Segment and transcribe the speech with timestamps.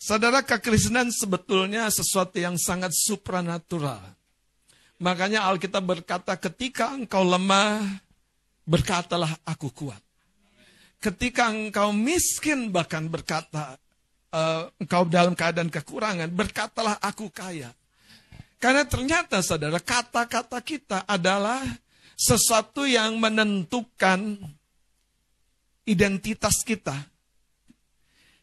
[0.00, 4.00] Saudara kekristenan sebetulnya sesuatu yang sangat supranatural.
[4.96, 7.84] Makanya Alkitab berkata ketika engkau lemah,
[8.64, 10.00] berkatalah aku kuat.
[11.04, 13.76] Ketika engkau miskin bahkan berkata,
[14.32, 17.68] uh, engkau dalam keadaan kekurangan, berkatalah aku kaya.
[18.56, 21.60] Karena ternyata saudara, kata-kata kita adalah
[22.16, 24.36] sesuatu yang menentukan
[25.84, 27.09] identitas kita.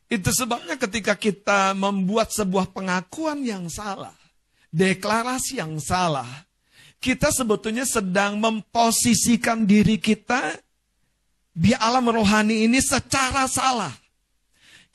[0.08, 4.16] Itu sebabnya ketika kita membuat sebuah pengakuan yang salah,
[4.72, 6.48] deklarasi yang salah,
[7.04, 10.56] kita sebetulnya sedang memposisikan diri kita
[11.52, 13.92] di alam rohani ini secara salah.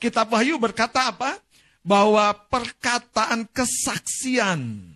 [0.01, 1.37] Kitab Wahyu berkata apa?
[1.85, 4.93] Bahwa perkataan kesaksian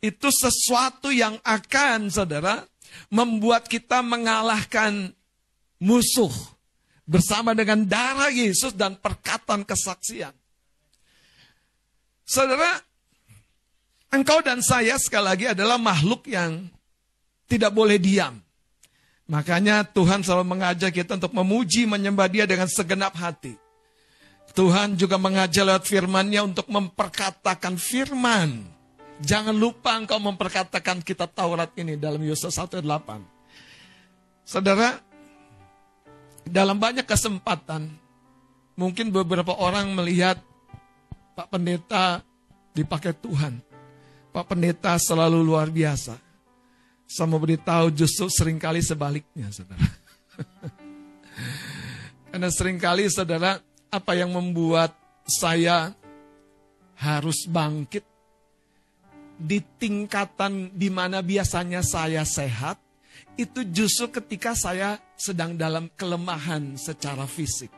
[0.00, 2.64] itu sesuatu yang akan, saudara,
[3.12, 5.12] membuat kita mengalahkan
[5.76, 6.32] musuh
[7.10, 10.30] bersama dengan darah Yesus dan perkataan kesaksian.
[12.22, 12.78] Saudara,
[14.14, 16.70] engkau dan saya sekali lagi adalah makhluk yang
[17.50, 18.38] tidak boleh diam.
[19.26, 23.58] Makanya Tuhan selalu mengajak kita untuk memuji, menyembah dia dengan segenap hati.
[24.54, 28.66] Tuhan juga mengajak lewat firmannya untuk memperkatakan firman.
[29.22, 33.22] Jangan lupa engkau memperkatakan kitab Taurat ini dalam Yosua 1:8.
[34.42, 34.98] Saudara,
[36.46, 37.90] dalam banyak kesempatan,
[38.78, 40.40] mungkin beberapa orang melihat
[41.36, 42.24] Pak Pendeta
[42.72, 43.60] dipakai Tuhan.
[44.30, 46.16] Pak Pendeta selalu luar biasa.
[47.10, 49.82] Saya mau beritahu justru sering kali sebaliknya, saudara.
[52.30, 53.58] Karena sering kali, saudara,
[53.90, 54.94] apa yang membuat
[55.26, 55.90] saya
[56.94, 58.06] harus bangkit
[59.40, 62.78] di tingkatan di mana biasanya saya sehat,
[63.34, 67.68] itu justru ketika saya sedang dalam kelemahan secara fisik.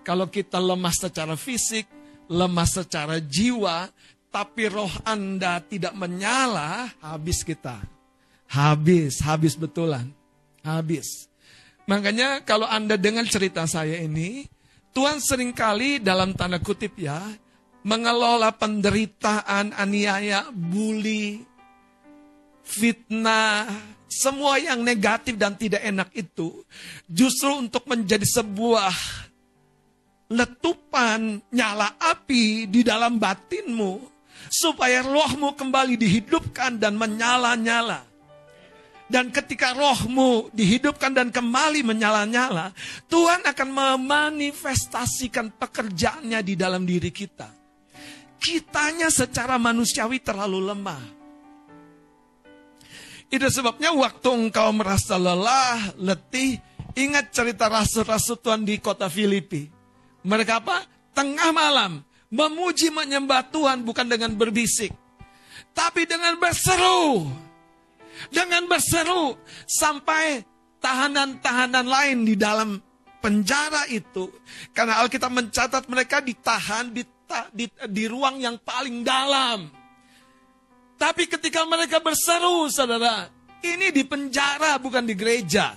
[0.00, 1.84] Kalau kita lemah secara fisik,
[2.32, 3.92] lemah secara jiwa,
[4.32, 7.84] tapi roh Anda tidak menyala, habis kita.
[8.48, 10.08] Habis, habis betulan.
[10.64, 11.28] Habis.
[11.84, 14.48] Makanya kalau Anda dengar cerita saya ini,
[14.92, 17.20] Tuhan sering kali dalam tanda kutip ya,
[17.84, 21.44] mengelola penderitaan, aniaya, bully,
[22.62, 23.68] fitnah,
[24.12, 26.60] semua yang negatif dan tidak enak itu,
[27.08, 28.92] justru untuk menjadi sebuah
[30.32, 34.12] letupan nyala api di dalam batinmu
[34.48, 38.04] supaya rohmu kembali dihidupkan dan menyala-nyala.
[39.12, 42.72] Dan ketika rohmu dihidupkan dan kembali menyala-nyala,
[43.12, 47.52] Tuhan akan memanifestasikan pekerjaannya di dalam diri kita.
[48.40, 51.21] Kitanya secara manusiawi terlalu lemah.
[53.32, 56.60] Itu sebabnya waktu engkau merasa lelah, letih,
[56.92, 59.72] ingat cerita rasul-rasul Tuhan di kota Filipi.
[60.22, 60.84] Mereka apa?
[61.16, 64.88] Tengah malam, Memuji menyembah Tuhan bukan dengan berbisik.
[65.76, 67.28] Tapi dengan berseru.
[68.32, 69.36] Dengan berseru.
[69.68, 70.40] Sampai
[70.80, 72.80] tahanan-tahanan lain di dalam
[73.20, 74.32] penjara itu.
[74.72, 77.04] Karena Alkitab mencatat mereka ditahan di,
[77.52, 79.68] di, di ruang yang paling dalam.
[81.02, 83.26] Tapi ketika mereka berseru, saudara,
[83.66, 85.74] ini di penjara bukan di gereja.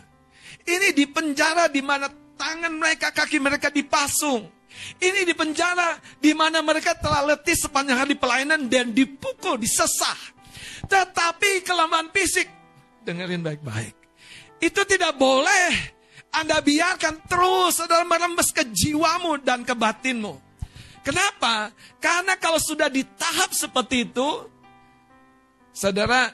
[0.62, 2.06] Ini di penjara di mana
[2.38, 4.46] tangan mereka, kaki mereka dipasung.
[5.02, 10.38] Ini di penjara di mana mereka telah letih sepanjang hari pelayanan dan dipukul, disesah.
[10.86, 12.46] Tetapi kelemahan fisik,
[13.02, 13.98] dengerin baik-baik.
[14.62, 15.74] Itu tidak boleh
[16.38, 20.38] Anda biarkan terus saudara merembes ke jiwamu dan ke batinmu.
[21.02, 21.74] Kenapa?
[21.98, 24.54] Karena kalau sudah di tahap seperti itu,
[25.76, 26.32] saudara,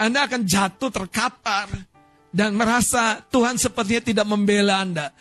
[0.00, 1.68] Anda akan jatuh terkapar
[2.32, 5.12] dan merasa Tuhan sepertinya tidak membela Anda.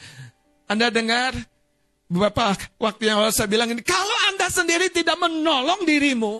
[0.71, 1.35] Anda dengar
[2.07, 6.39] Beberapa waktu yang lalu saya bilang ini, kalau Anda sendiri tidak menolong dirimu,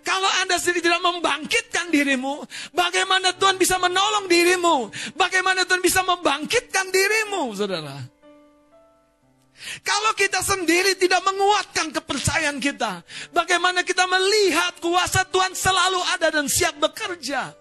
[0.00, 2.40] kalau Anda sendiri tidak membangkitkan dirimu,
[2.72, 4.88] bagaimana Tuhan bisa menolong dirimu?
[5.12, 8.00] Bagaimana Tuhan bisa membangkitkan dirimu, saudara?
[9.80, 13.00] Kalau kita sendiri tidak menguatkan kepercayaan kita,
[13.32, 17.52] bagaimana kita melihat kuasa Tuhan selalu ada dan siap bekerja?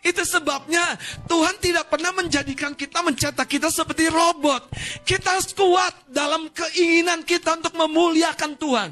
[0.00, 0.96] Itu sebabnya
[1.28, 4.70] Tuhan tidak pernah menjadikan kita mencetak kita seperti robot.
[5.04, 8.90] Kita harus kuat dalam keinginan kita untuk memuliakan Tuhan.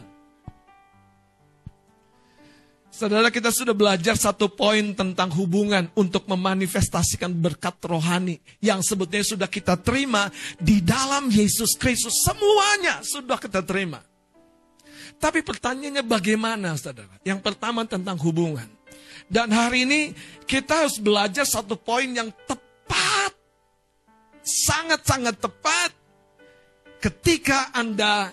[2.97, 9.49] Saudara kita sudah belajar satu poin tentang hubungan untuk memanifestasikan berkat rohani yang sebetulnya sudah
[9.53, 12.25] kita terima di dalam Yesus Kristus.
[12.25, 14.01] Semuanya sudah kita terima.
[15.21, 17.21] Tapi pertanyaannya bagaimana saudara?
[17.21, 18.65] Yang pertama tentang hubungan.
[19.29, 20.01] Dan hari ini
[20.49, 23.37] kita harus belajar satu poin yang tepat.
[24.41, 25.93] Sangat-sangat tepat.
[26.97, 28.33] ketika Anda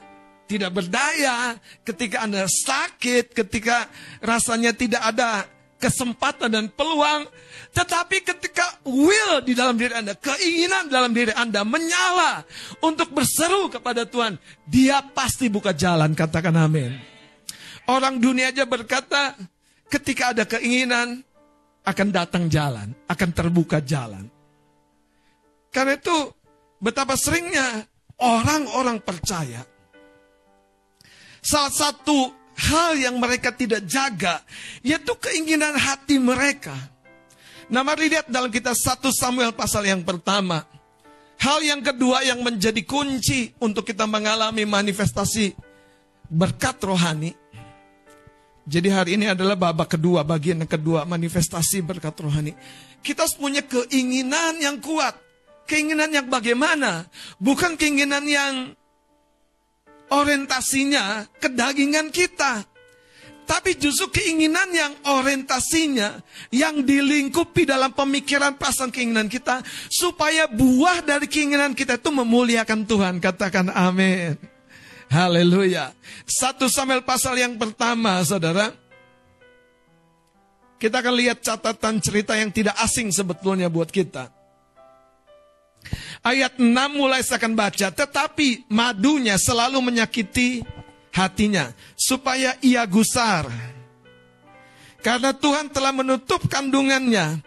[0.54, 3.90] tidak berdaya, ketika Anda sakit, ketika
[4.22, 5.50] rasanya tidak ada
[5.82, 7.28] kesempatan dan peluang,
[7.76, 12.48] tetapi ketika will di dalam diri Anda, keinginan dalam diri Anda menyala
[12.80, 16.96] untuk berseru kepada Tuhan, dia pasti buka jalan, katakan amin.
[17.90, 19.36] Orang dunia aja berkata,
[19.92, 21.20] ketika ada keinginan,
[21.84, 24.32] akan datang jalan, akan terbuka jalan.
[25.68, 26.32] Karena itu,
[26.80, 27.84] betapa seringnya
[28.24, 29.68] orang-orang percaya,
[31.44, 34.42] salah satu hal yang mereka tidak jaga,
[34.82, 36.74] yaitu keinginan hati mereka.
[37.68, 40.64] Nah mari lihat dalam kita 1 Samuel pasal yang pertama.
[41.44, 45.52] Hal yang kedua yang menjadi kunci untuk kita mengalami manifestasi
[46.32, 47.36] berkat rohani.
[48.64, 52.56] Jadi hari ini adalah babak kedua, bagian yang kedua, manifestasi berkat rohani.
[53.04, 55.20] Kita punya keinginan yang kuat.
[55.68, 57.04] Keinginan yang bagaimana?
[57.44, 58.72] Bukan keinginan yang
[60.14, 62.70] orientasinya kedagingan kita.
[63.44, 69.60] Tapi justru keinginan yang orientasinya, yang dilingkupi dalam pemikiran perasaan keinginan kita,
[69.92, 73.20] supaya buah dari keinginan kita itu memuliakan Tuhan.
[73.20, 74.40] Katakan amin.
[75.12, 75.92] Haleluya.
[76.24, 78.72] Satu Samuel pasal yang pertama, saudara.
[80.80, 84.43] Kita akan lihat catatan cerita yang tidak asing sebetulnya buat kita.
[86.24, 87.92] Ayat 6 mulai saya akan baca.
[87.92, 90.64] Tetapi madunya selalu menyakiti
[91.12, 93.52] hatinya supaya ia gusar.
[95.04, 97.44] Karena Tuhan telah menutup kandungannya.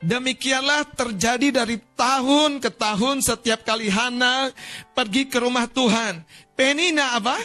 [0.00, 4.48] Demikianlah terjadi dari tahun ke tahun setiap kali Hana
[4.96, 6.24] pergi ke rumah Tuhan.
[6.56, 7.36] Penina apa?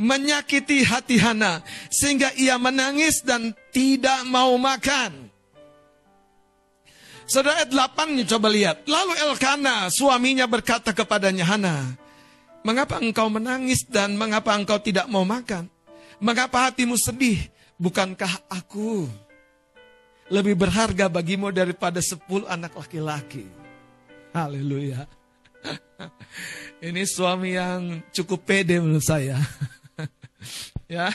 [0.00, 1.60] Menyakiti hati Hana
[1.92, 5.19] sehingga ia menangis dan tidak mau makan.
[7.30, 8.82] Saudara ayat 8 coba lihat.
[8.90, 11.94] Lalu Elkana suaminya berkata kepadanya Hana,
[12.60, 15.70] Mengapa engkau menangis dan mengapa engkau tidak mau makan?
[16.20, 17.38] Mengapa hatimu sedih?
[17.80, 19.08] Bukankah aku
[20.28, 23.48] lebih berharga bagimu daripada sepuluh anak laki-laki?
[24.36, 25.08] Haleluya.
[26.84, 29.40] Ini suami yang cukup pede menurut saya.
[30.90, 31.08] ya.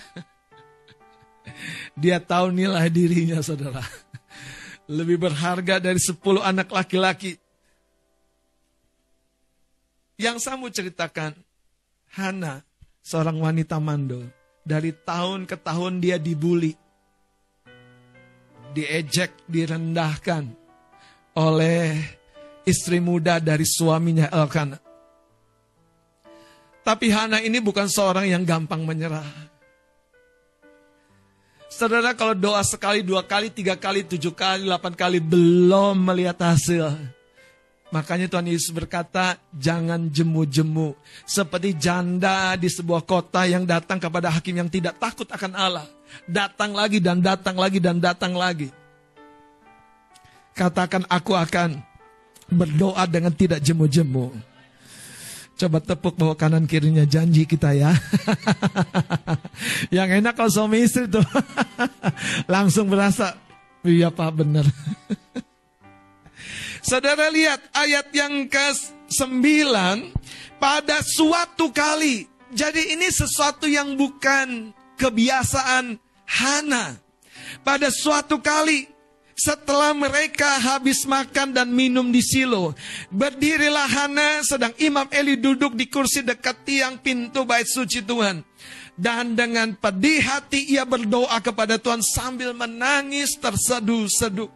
[1.93, 3.85] Dia tahu nilai dirinya saudara.
[4.85, 7.33] Lebih berharga dari sepuluh anak laki-laki.
[10.15, 11.35] Yang saya ceritakan,
[12.15, 12.63] Hana,
[13.03, 14.31] seorang wanita mandul,
[14.63, 16.71] dari tahun ke tahun dia dibully,
[18.71, 20.53] diejek, direndahkan
[21.35, 21.99] oleh
[22.63, 24.79] istri muda dari suaminya Elkanah.
[26.85, 29.54] Tapi Hana ini bukan seorang yang gampang menyerah.
[31.75, 36.95] Saudara kalau doa sekali, dua kali, tiga kali, tujuh kali, delapan kali belum melihat hasil
[37.91, 40.95] Makanya Tuhan Yesus berkata, jangan jemu-jemu.
[41.27, 45.87] Seperti janda di sebuah kota yang datang kepada hakim yang tidak takut akan Allah.
[46.23, 48.71] Datang lagi dan datang lagi dan datang lagi.
[50.55, 51.83] Katakan aku akan
[52.55, 54.54] berdoa dengan tidak jemu-jemu.
[55.55, 57.95] Coba tepuk bawah kanan kirinya janji kita ya.
[59.95, 61.23] yang enak kalau suami istri tuh.
[62.51, 63.39] Langsung berasa,
[63.87, 64.67] iya pak benar.
[66.85, 69.31] Saudara lihat ayat yang ke-9
[70.59, 72.27] pada suatu kali.
[72.51, 75.97] Jadi ini sesuatu yang bukan kebiasaan
[76.27, 76.99] Hana.
[77.63, 78.91] Pada suatu kali
[79.35, 82.71] setelah mereka habis makan dan minum di silo,
[83.11, 88.41] berdirilah Hana sedang Imam Eli duduk di kursi dekat tiang pintu bait suci Tuhan.
[88.95, 94.47] Dan dengan pedih hati ia berdoa kepada Tuhan sambil menangis terseduh-seduh.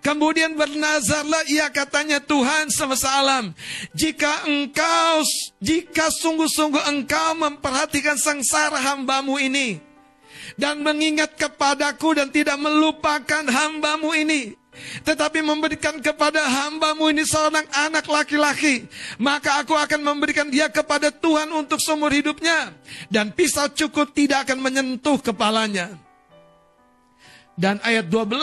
[0.00, 3.52] Kemudian bernazarlah ia katanya Tuhan semesta alam.
[3.92, 5.26] Jika engkau,
[5.60, 9.87] jika sungguh-sungguh engkau memperhatikan sengsara hambamu ini.
[10.54, 14.54] Dan mengingat kepadaku dan tidak melupakan hambamu ini.
[14.78, 18.86] Tetapi memberikan kepada hambamu ini seorang anak laki-laki.
[19.18, 22.70] Maka aku akan memberikan dia kepada Tuhan untuk seumur hidupnya.
[23.10, 25.98] Dan pisau cukup tidak akan menyentuh kepalanya.
[27.58, 28.38] Dan ayat 12,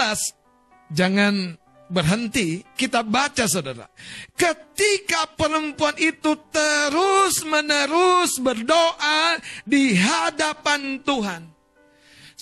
[0.92, 1.56] jangan
[1.88, 3.88] berhenti, kita baca saudara.
[4.36, 11.55] Ketika perempuan itu terus menerus berdoa di hadapan Tuhan.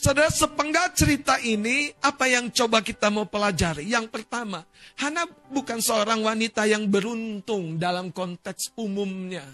[0.03, 3.87] Saudara sepenggal cerita ini apa yang coba kita mau pelajari?
[3.87, 4.67] Yang pertama,
[4.99, 9.47] Hana bukan seorang wanita yang beruntung dalam konteks umumnya.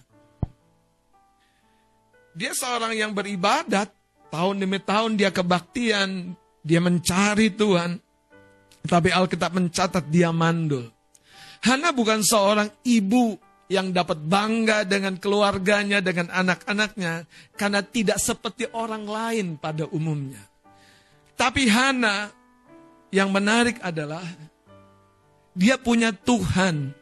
[2.34, 3.94] Dia seorang yang beribadat,
[4.34, 6.34] tahun demi tahun dia kebaktian,
[6.65, 8.01] dia mencari Tuhan.
[8.89, 10.89] Tapi Alkitab mencatat dia mandul.
[11.62, 13.38] Hana bukan seorang ibu
[13.70, 20.42] yang dapat bangga dengan keluarganya, dengan anak-anaknya, karena tidak seperti orang lain pada umumnya.
[21.38, 22.34] Tapi Hana
[23.14, 24.26] yang menarik adalah
[25.54, 26.98] dia punya Tuhan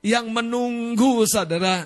[0.00, 1.84] yang menunggu saudara.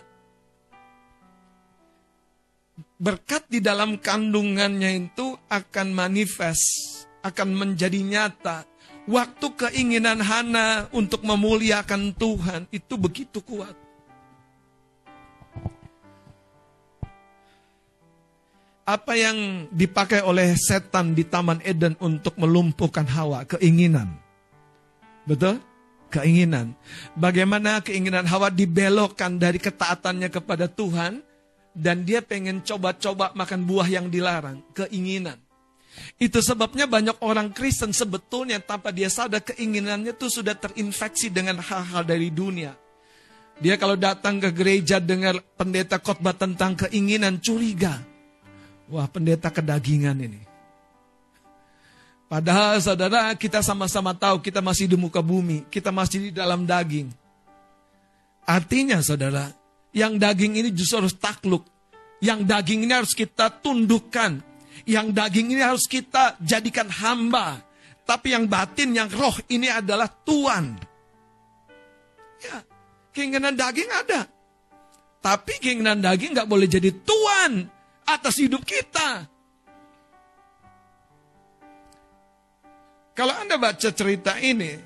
[3.01, 8.63] Berkat di dalam kandungannya itu akan manifest, akan menjadi nyata.
[9.11, 13.90] Waktu keinginan Hana untuk memuliakan Tuhan itu begitu kuat.
[18.91, 23.47] Apa yang dipakai oleh setan di Taman Eden untuk melumpuhkan Hawa?
[23.47, 24.19] Keinginan.
[25.23, 25.63] Betul?
[26.11, 26.75] Keinginan.
[27.15, 31.23] Bagaimana keinginan Hawa dibelokkan dari ketaatannya kepada Tuhan
[31.71, 34.59] dan dia pengen coba-coba makan buah yang dilarang.
[34.75, 35.39] Keinginan.
[36.19, 42.03] Itu sebabnya banyak orang Kristen sebetulnya tanpa dia sadar keinginannya itu sudah terinfeksi dengan hal-hal
[42.03, 42.75] dari dunia.
[43.61, 48.10] Dia kalau datang ke gereja dengar pendeta khotbah tentang keinginan curiga.
[48.91, 50.43] Wah pendeta kedagingan ini.
[52.27, 55.67] Padahal saudara kita sama-sama tahu kita masih di muka bumi.
[55.71, 57.11] Kita masih di dalam daging.
[58.47, 59.51] Artinya saudara,
[59.95, 61.63] yang daging ini justru harus takluk.
[62.19, 64.43] Yang daging ini harus kita tundukkan.
[64.87, 67.63] Yang daging ini harus kita jadikan hamba.
[68.03, 70.83] Tapi yang batin, yang roh ini adalah Tuhan.
[72.43, 72.59] Ya,
[73.15, 74.27] keinginan daging ada.
[75.23, 77.80] Tapi keinginan daging nggak boleh jadi Tuhan
[78.17, 79.29] atas hidup kita.
[83.15, 84.81] Kalau Anda baca cerita ini,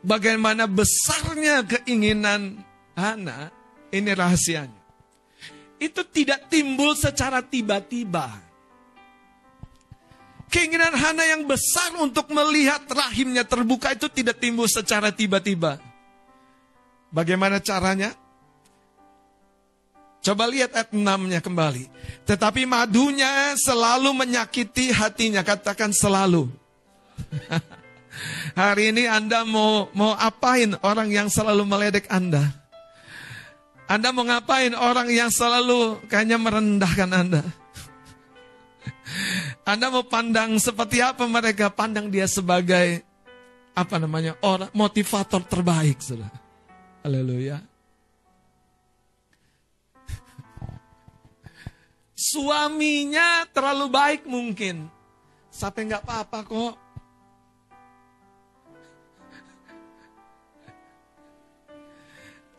[0.00, 2.64] bagaimana besarnya keinginan
[2.96, 3.52] Hana,
[3.92, 4.82] ini rahasianya.
[5.76, 8.30] Itu tidak timbul secara tiba-tiba.
[10.48, 15.82] Keinginan Hana yang besar untuk melihat rahimnya terbuka itu tidak timbul secara tiba-tiba.
[17.10, 18.23] Bagaimana caranya?
[20.24, 21.84] Coba lihat ayat 6-nya kembali.
[22.24, 25.44] Tetapi madunya selalu menyakiti hatinya.
[25.44, 26.48] Katakan selalu.
[28.56, 32.56] Hari ini Anda mau mau apain orang yang selalu meledek Anda?
[33.84, 37.44] Anda mau ngapain orang yang selalu kayaknya merendahkan Anda?
[39.70, 41.68] Anda mau pandang seperti apa mereka?
[41.68, 43.04] Pandang dia sebagai
[43.76, 44.40] apa namanya?
[44.40, 46.32] orang motivator terbaik, Saudara.
[47.04, 47.73] Haleluya.
[52.24, 54.88] Suaminya terlalu baik mungkin.
[55.52, 56.74] Sampai nggak apa-apa kok.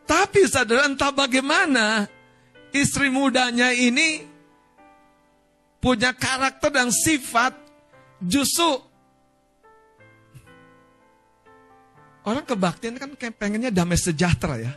[0.06, 2.06] Tapi saudara entah bagaimana
[2.70, 4.22] istri mudanya ini
[5.82, 7.58] punya karakter dan sifat
[8.22, 8.70] justru
[12.22, 14.74] orang kebaktian kan pengennya damai sejahtera ya.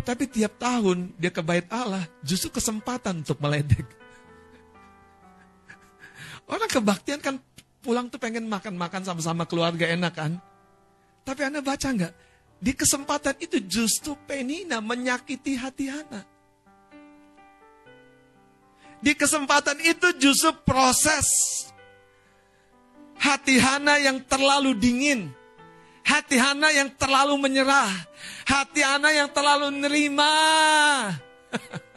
[0.00, 3.97] Tapi tiap tahun dia ke bait Allah, justru kesempatan untuk meledek.
[6.48, 7.36] Orang kebaktian kan
[7.84, 10.32] pulang tuh pengen makan-makan sama-sama keluarga enak kan.
[11.22, 12.14] Tapi Anda baca nggak?
[12.58, 16.24] Di kesempatan itu justru Penina menyakiti hati Hana.
[18.98, 21.28] Di kesempatan itu justru proses
[23.20, 25.30] hati Hana yang terlalu dingin
[26.08, 27.92] Hati Hana yang terlalu menyerah.
[28.48, 30.32] Hati Hana yang terlalu nerima.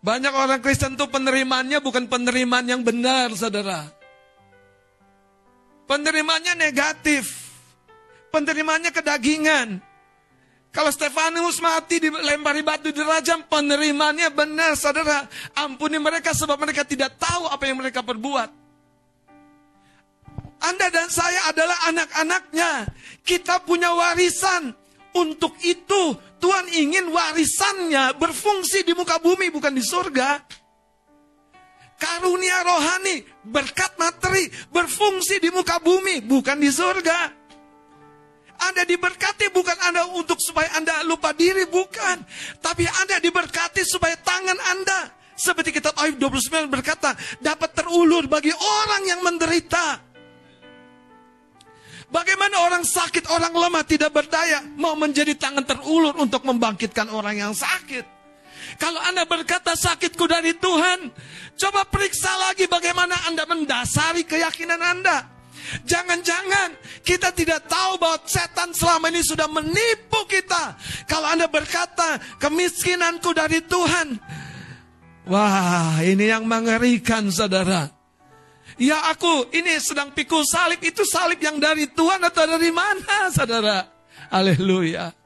[0.00, 3.84] Banyak orang Kristen tuh penerimaannya bukan penerimaan yang benar, saudara.
[5.84, 7.52] Penerimaannya negatif.
[8.32, 9.68] Penerimaannya kedagingan.
[10.70, 15.28] Kalau Stefanus mati dilempari batu di rajam, penerimaannya benar, saudara.
[15.52, 18.48] Ampuni mereka sebab mereka tidak tahu apa yang mereka perbuat.
[20.60, 22.88] Anda dan saya adalah anak-anaknya.
[23.20, 24.79] Kita punya warisan.
[25.10, 26.02] Untuk itu
[26.38, 30.38] Tuhan ingin warisannya berfungsi di muka bumi bukan di surga.
[32.00, 37.40] Karunia rohani, berkat materi berfungsi di muka bumi bukan di surga.
[38.60, 42.20] Anda diberkati bukan Anda untuk supaya Anda lupa diri, bukan.
[42.60, 45.00] Tapi Anda diberkati supaya tangan Anda.
[45.32, 50.09] Seperti kitab Ayub 29 berkata, dapat terulur bagi orang yang menderita.
[52.10, 57.54] Bagaimana orang sakit, orang lemah tidak berdaya mau menjadi tangan terulur untuk membangkitkan orang yang
[57.54, 58.02] sakit.
[58.82, 61.10] Kalau Anda berkata sakitku dari Tuhan,
[61.54, 65.40] coba periksa lagi bagaimana Anda mendasari keyakinan Anda.
[65.86, 66.74] Jangan-jangan
[67.06, 70.74] kita tidak tahu bahwa setan selama ini sudah menipu kita.
[71.06, 74.18] Kalau Anda berkata kemiskinanku dari Tuhan.
[75.30, 77.99] Wah, ini yang mengerikan saudara.
[78.80, 83.84] Ya aku ini sedang pikul salib, itu salib yang dari Tuhan atau dari mana saudara?
[84.32, 85.19] Haleluya.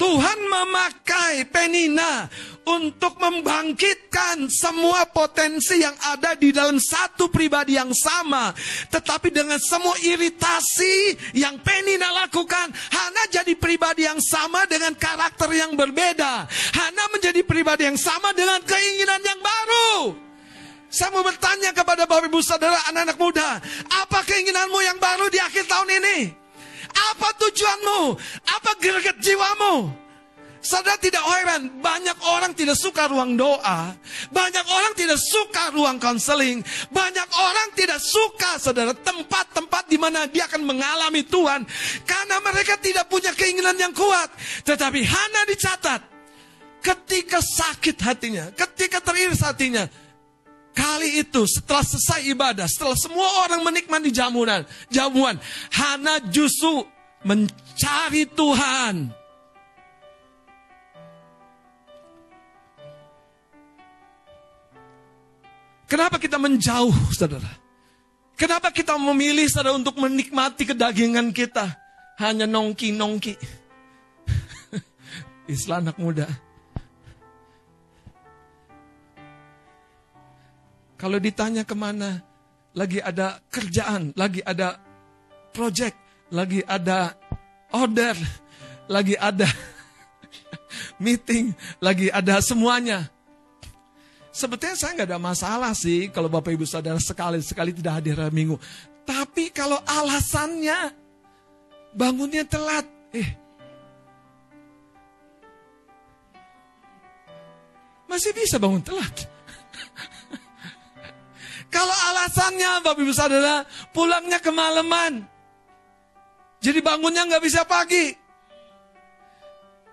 [0.00, 2.24] Tuhan memakai Penina
[2.64, 8.48] untuk membangkitkan semua potensi yang ada di dalam satu pribadi yang sama.
[8.88, 15.76] Tetapi dengan semua iritasi yang Penina lakukan, Hana jadi pribadi yang sama dengan karakter yang
[15.76, 16.48] berbeda.
[16.48, 20.16] Hana menjadi pribadi yang sama dengan keinginan yang baru.
[20.88, 23.62] Saya mau bertanya kepada Bapak Ibu Saudara anak-anak muda,
[24.00, 26.18] apa keinginanmu yang baru di akhir tahun ini?
[27.14, 28.00] Apa tujuanmu?
[28.44, 30.00] Apa greget jiwamu?
[30.60, 33.96] Saudara tidak heran, banyak orang tidak suka ruang doa,
[34.28, 36.60] banyak orang tidak suka ruang konseling,
[36.92, 41.64] banyak orang tidak suka saudara tempat-tempat di mana dia akan mengalami Tuhan
[42.04, 44.28] karena mereka tidak punya keinginan yang kuat.
[44.68, 46.00] Tetapi Hana dicatat
[46.84, 49.88] ketika sakit hatinya, ketika teriris hatinya,
[50.70, 55.34] Kali itu setelah selesai ibadah, setelah semua orang menikmati jamuan, jamuan,
[55.74, 56.86] Hana justru
[57.26, 59.10] mencari Tuhan.
[65.90, 67.50] Kenapa kita menjauh, saudara?
[68.38, 71.66] Kenapa kita memilih, saudara, untuk menikmati kedagingan kita?
[72.22, 73.34] Hanya nongki-nongki.
[75.50, 76.30] Istilah anak muda.
[81.00, 82.20] Kalau ditanya ke mana,
[82.76, 84.76] lagi ada kerjaan, lagi ada
[85.56, 85.96] project,
[86.28, 87.16] lagi ada
[87.72, 88.12] order,
[88.84, 89.48] lagi ada
[91.04, 93.08] meeting, lagi ada semuanya.
[94.28, 98.60] Sebetulnya saya nggak ada masalah sih kalau Bapak Ibu Saudara sekali-sekali tidak hadir hari Minggu.
[99.08, 100.92] Tapi kalau alasannya
[101.96, 102.84] bangunnya telat,
[103.16, 103.30] eh
[108.04, 109.39] masih bisa bangun telat.
[111.70, 113.62] Kalau alasannya Bapak Ibu Saudara
[113.94, 115.22] pulangnya kemalaman.
[116.60, 118.12] Jadi bangunnya nggak bisa pagi.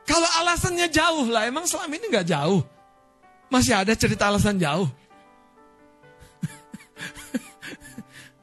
[0.03, 2.65] Kalau alasannya jauh lah, emang selama ini nggak jauh.
[3.47, 4.89] Masih ada cerita alasan jauh.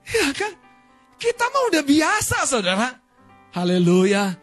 [0.14, 0.52] ya kan?
[1.18, 2.88] Kita mah udah biasa saudara.
[3.52, 4.36] Haleluya.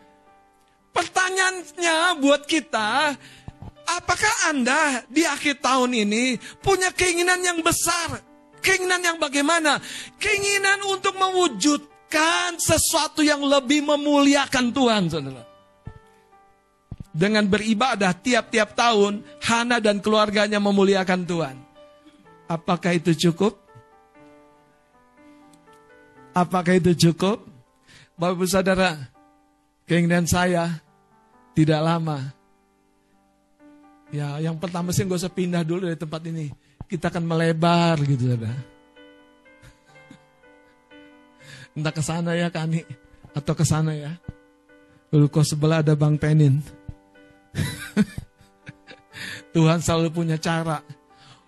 [0.92, 3.16] Pertanyaannya buat kita,
[3.98, 8.31] apakah Anda di akhir tahun ini punya keinginan yang besar
[8.62, 9.82] Keinginan yang bagaimana?
[10.22, 15.44] Keinginan untuk mewujudkan sesuatu yang lebih memuliakan Tuhan, saudara.
[17.12, 21.58] Dengan beribadah tiap-tiap tahun, Hana dan keluarganya memuliakan Tuhan.
[22.48, 23.58] Apakah itu cukup?
[26.32, 27.44] Apakah itu cukup?
[28.16, 28.96] Bapak Ibu Saudara,
[29.90, 30.80] keinginan saya
[31.52, 32.32] tidak lama.
[34.12, 36.52] Ya, yang pertama sih gak usah pindah dulu dari tempat ini
[36.92, 38.52] kita akan melebar gitu ada.
[41.72, 42.84] Entah ke sana ya Kani
[43.32, 44.12] atau ke sana ya.
[45.16, 46.60] Lalu sebelah ada Bang Penin.
[49.56, 50.84] Tuhan selalu punya cara.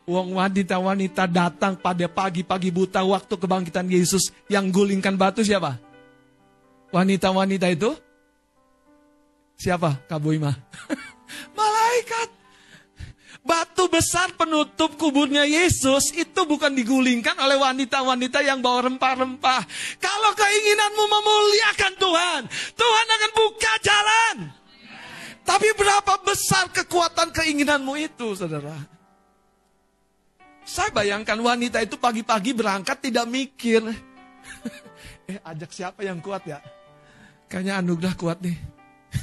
[0.07, 5.79] Uang wanita-wanita datang pada pagi-pagi buta waktu kebangkitan Yesus yang gulingkan batu siapa?
[6.91, 7.95] Wanita-wanita itu?
[9.55, 10.03] Siapa?
[10.07, 10.51] Kabuima.
[11.59, 12.42] Malaikat.
[13.43, 19.61] Batu besar penutup kuburnya Yesus itu bukan digulingkan oleh wanita-wanita yang bawa rempah-rempah.
[19.99, 24.35] Kalau keinginanmu memuliakan Tuhan, Tuhan akan buka jalan.
[25.43, 28.79] Tapi berapa besar kekuatan keinginanmu itu, saudara?
[30.63, 33.83] Saya bayangkan wanita itu pagi-pagi berangkat tidak mikir.
[35.29, 36.63] eh, ajak siapa yang kuat ya?
[37.51, 38.55] Kayaknya anugerah kuat nih.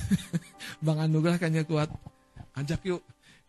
[0.85, 1.88] Bang anugerah kayaknya kuat.
[2.52, 3.00] Ajak yuk.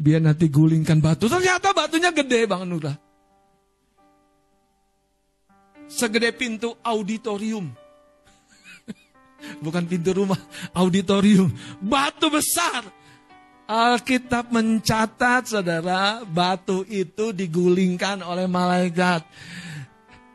[0.02, 1.30] Biar nanti gulingkan batu.
[1.30, 2.98] Ternyata batunya gede Bang Nura.
[5.86, 7.70] Segede pintu auditorium.
[9.66, 10.42] Bukan pintu rumah,
[10.74, 11.54] auditorium.
[11.78, 12.82] Batu besar.
[13.72, 19.24] Alkitab mencatat saudara, batu itu digulingkan oleh malaikat.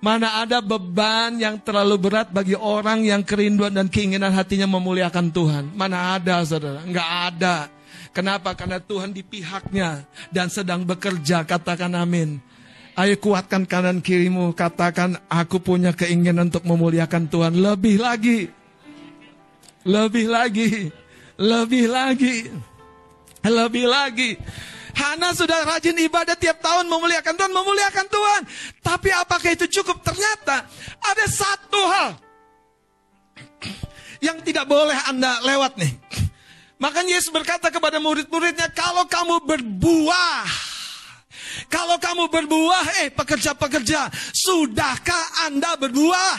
[0.01, 5.65] Mana ada beban yang terlalu berat bagi orang yang kerinduan dan keinginan hatinya memuliakan Tuhan.
[5.75, 7.76] Mana ada saudara, Enggak ada.
[8.17, 8.57] Kenapa?
[8.57, 11.45] Karena Tuhan di pihaknya dan sedang bekerja.
[11.45, 12.41] Katakan amin.
[12.97, 14.57] Ayo kuatkan kanan kirimu.
[14.57, 17.61] Katakan aku punya keinginan untuk memuliakan Tuhan.
[17.61, 18.49] Lebih lagi.
[19.85, 20.89] Lebih lagi.
[21.37, 22.37] Lebih lagi.
[23.45, 24.31] Lebih lagi.
[24.97, 28.43] Hana sudah rajin ibadah tiap tahun memuliakan Tuhan, memuliakan Tuhan.
[28.81, 30.01] Tapi apakah itu cukup?
[30.01, 30.65] Ternyata
[31.05, 32.09] ada satu hal
[34.25, 35.93] yang tidak boleh Anda lewat nih.
[36.77, 40.45] Makanya Yesus berkata kepada murid-muridnya, kalau kamu berbuah,
[41.73, 46.37] kalau kamu berbuah, eh pekerja-pekerja, sudahkah Anda berbuah?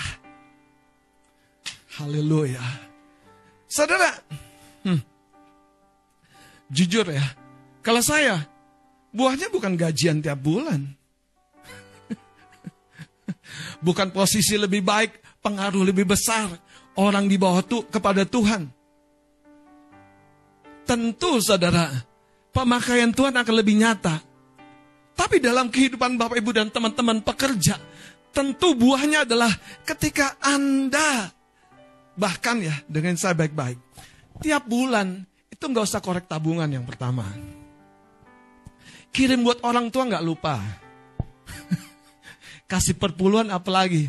[1.98, 2.62] Haleluya.
[3.66, 4.14] Saudara,
[4.86, 5.02] hmm,
[6.70, 7.26] Jujur ya,
[7.82, 8.46] kalau saya,
[9.10, 10.86] buahnya bukan gajian tiap bulan.
[13.86, 16.46] bukan posisi lebih baik, pengaruh lebih besar,
[16.94, 18.77] orang di bawah kepada Tuhan.
[20.88, 21.92] Tentu saudara,
[22.56, 24.24] pemakaian Tuhan akan lebih nyata.
[25.12, 27.76] Tapi dalam kehidupan Bapak Ibu dan teman-teman pekerja,
[28.32, 29.52] tentu buahnya adalah
[29.84, 31.28] ketika Anda,
[32.16, 33.76] bahkan ya dengan saya baik-baik,
[34.40, 37.28] tiap bulan itu nggak usah korek tabungan yang pertama.
[39.12, 40.62] Kirim buat orang tua nggak lupa.
[42.72, 44.08] Kasih perpuluhan apalagi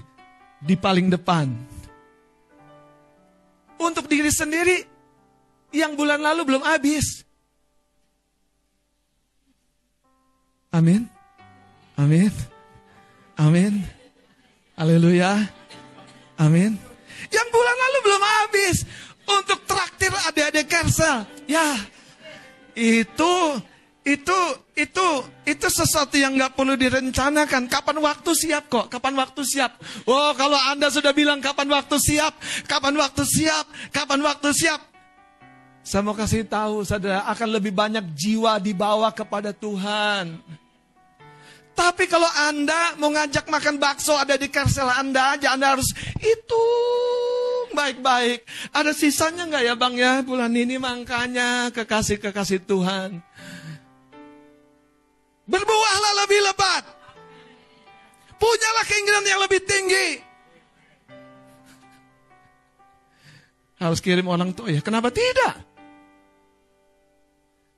[0.62, 1.50] di paling depan.
[3.82, 4.97] Untuk diri sendiri
[5.72, 7.24] yang bulan lalu belum habis.
[10.72, 11.08] Amin.
[11.96, 12.32] Amin.
[13.40, 13.82] Amin.
[14.78, 15.42] Haleluya.
[16.38, 16.78] Amin.
[17.28, 18.76] Yang bulan lalu belum habis
[19.26, 21.26] untuk traktir adik-adik Kersel.
[21.50, 21.74] Ya,
[22.78, 23.34] itu
[24.06, 24.38] itu
[24.78, 25.06] itu
[25.44, 27.66] itu sesuatu yang nggak perlu direncanakan.
[27.66, 28.86] Kapan waktu siap kok?
[28.88, 29.76] Kapan waktu siap?
[30.06, 32.38] Oh, kalau anda sudah bilang kapan waktu siap,
[32.70, 34.80] kapan waktu siap, kapan waktu siap.
[35.88, 40.36] Saya mau kasih tahu, saudara akan lebih banyak jiwa dibawa kepada Tuhan.
[41.72, 45.88] Tapi kalau Anda mau ngajak makan bakso ada di karsel Anda aja, Anda harus
[46.20, 46.64] itu
[47.72, 48.44] baik-baik.
[48.68, 53.24] Ada sisanya nggak ya bang ya bulan ini makanya kekasih-kekasih Tuhan.
[55.48, 56.84] Berbuahlah lebih lebat.
[58.36, 60.08] Punyalah keinginan yang lebih tinggi.
[63.80, 64.84] Harus kirim orang tua ya.
[64.84, 65.67] Kenapa tidak?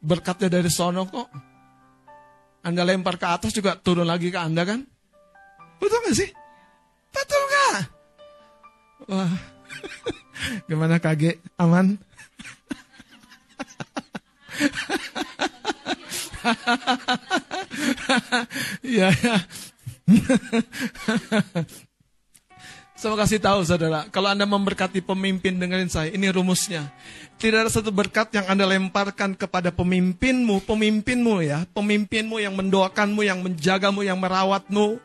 [0.00, 1.28] Berkatnya dari sono kok.
[2.64, 4.84] Anda lempar ke atas juga turun lagi ke Anda kan?
[5.80, 6.28] Betul gak sih?
[7.08, 7.88] Betul gak?
[9.08, 9.32] Wah,
[10.68, 11.40] gimana kage?
[11.56, 11.96] Aman?
[18.84, 19.40] ya, ya.
[23.00, 26.92] Saya kasih tahu saudara, kalau Anda memberkati pemimpin dengerin saya, ini rumusnya.
[27.40, 33.40] Tidak ada satu berkat yang Anda lemparkan kepada pemimpinmu, pemimpinmu ya, pemimpinmu yang mendoakanmu, yang
[33.40, 35.00] menjagamu, yang merawatmu.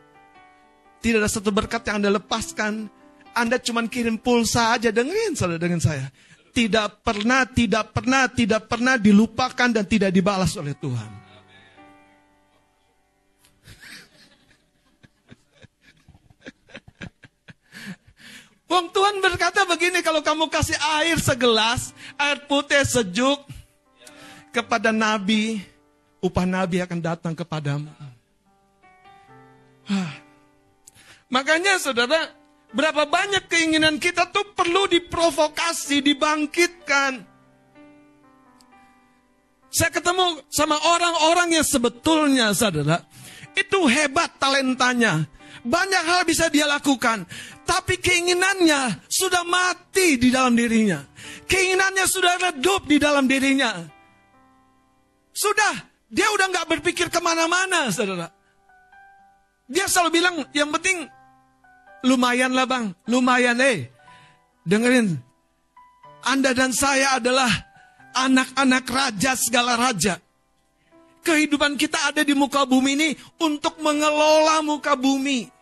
[1.00, 2.92] Tidak ada satu berkat yang Anda lepaskan.
[3.32, 6.12] Anda cuma kirim pulsa aja, dengerin saudara dengan saya.
[6.52, 11.15] Tidak pernah, tidak pernah, tidak pernah dilupakan dan tidak dibalas oleh Tuhan.
[18.66, 23.38] Wong Tuhan berkata begini, kalau kamu kasih air segelas, air putih sejuk
[24.50, 25.62] kepada nabi,
[26.18, 27.86] upah nabi akan datang kepadamu.
[31.30, 32.26] Makanya saudara,
[32.74, 37.22] berapa banyak keinginan kita tuh perlu diprovokasi, dibangkitkan.
[39.70, 43.06] Saya ketemu sama orang-orang yang sebetulnya saudara,
[43.54, 45.28] itu hebat talentanya.
[45.66, 47.26] Banyak hal bisa dia lakukan.
[47.66, 51.02] Tapi keinginannya sudah mati di dalam dirinya.
[51.50, 53.74] Keinginannya sudah redup di dalam dirinya.
[55.34, 55.74] Sudah,
[56.06, 58.30] dia udah nggak berpikir ke mana-mana, saudara.
[59.66, 61.10] Dia selalu bilang, yang penting
[62.06, 63.90] lumayan lah bang, lumayan eh.
[64.62, 65.18] Dengerin,
[66.22, 67.50] Anda dan saya adalah
[68.14, 70.22] anak-anak raja segala raja.
[71.26, 73.10] Kehidupan kita ada di muka bumi ini
[73.42, 75.55] untuk mengelola muka bumi.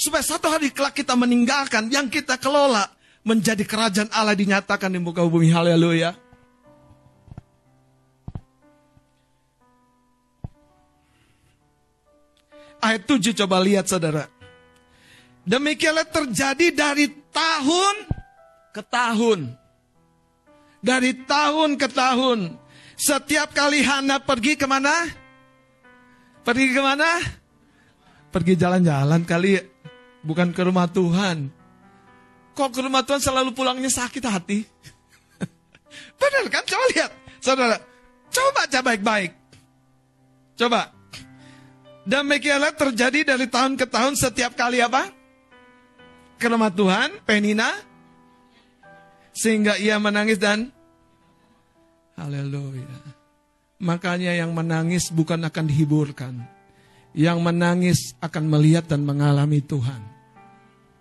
[0.00, 2.88] Supaya satu hari kelak kita meninggalkan yang kita kelola
[3.20, 5.52] menjadi kerajaan Allah dinyatakan di muka bumi.
[5.52, 6.16] Haleluya.
[12.80, 14.24] Ayat 7 coba lihat saudara.
[15.44, 18.08] Demikianlah terjadi dari tahun
[18.72, 19.52] ke tahun.
[20.80, 22.56] Dari tahun ke tahun.
[22.96, 25.12] Setiap kali Hana pergi ke mana?
[26.40, 27.20] Pergi ke mana?
[28.32, 29.69] Pergi jalan-jalan kali
[30.24, 31.48] bukan ke rumah Tuhan.
[32.54, 34.64] Kok ke rumah Tuhan selalu pulangnya sakit hati?
[36.20, 36.64] Benar kan?
[36.66, 37.76] Coba lihat, saudara.
[38.30, 39.32] Coba baca baik-baik.
[40.58, 40.92] Coba.
[42.04, 45.08] Demikianlah terjadi dari tahun ke tahun setiap kali apa?
[46.40, 47.70] Ke rumah Tuhan, Penina.
[49.30, 50.74] Sehingga ia menangis dan
[52.20, 53.16] Haleluya.
[53.80, 56.59] Makanya yang menangis bukan akan dihiburkan.
[57.10, 59.98] Yang menangis akan melihat dan mengalami Tuhan.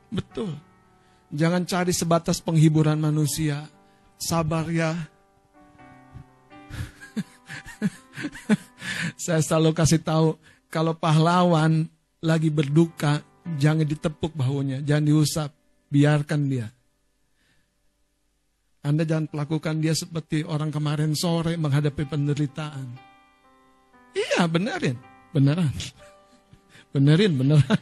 [0.10, 0.58] Betul.
[1.30, 3.70] Jangan cari sebatas penghiburan manusia.
[4.18, 4.98] Sabar ya.
[9.24, 10.36] Saya selalu kasih tahu,
[10.74, 11.86] kalau pahlawan
[12.20, 13.22] lagi berduka,
[13.62, 15.50] jangan ditepuk bahunya, jangan diusap,
[15.88, 16.68] biarkan dia.
[18.80, 22.88] Anda jangan pelakukan dia seperti orang kemarin sore menghadapi penderitaan.
[24.16, 25.09] Iya, benerin.
[25.30, 25.74] Beneran.
[26.90, 27.82] Benerin, beneran.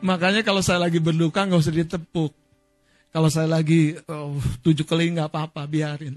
[0.00, 2.32] Makanya kalau saya lagi berduka nggak usah ditepuk.
[3.10, 6.16] Kalau saya lagi oh, tujuh kali nggak apa-apa, biarin.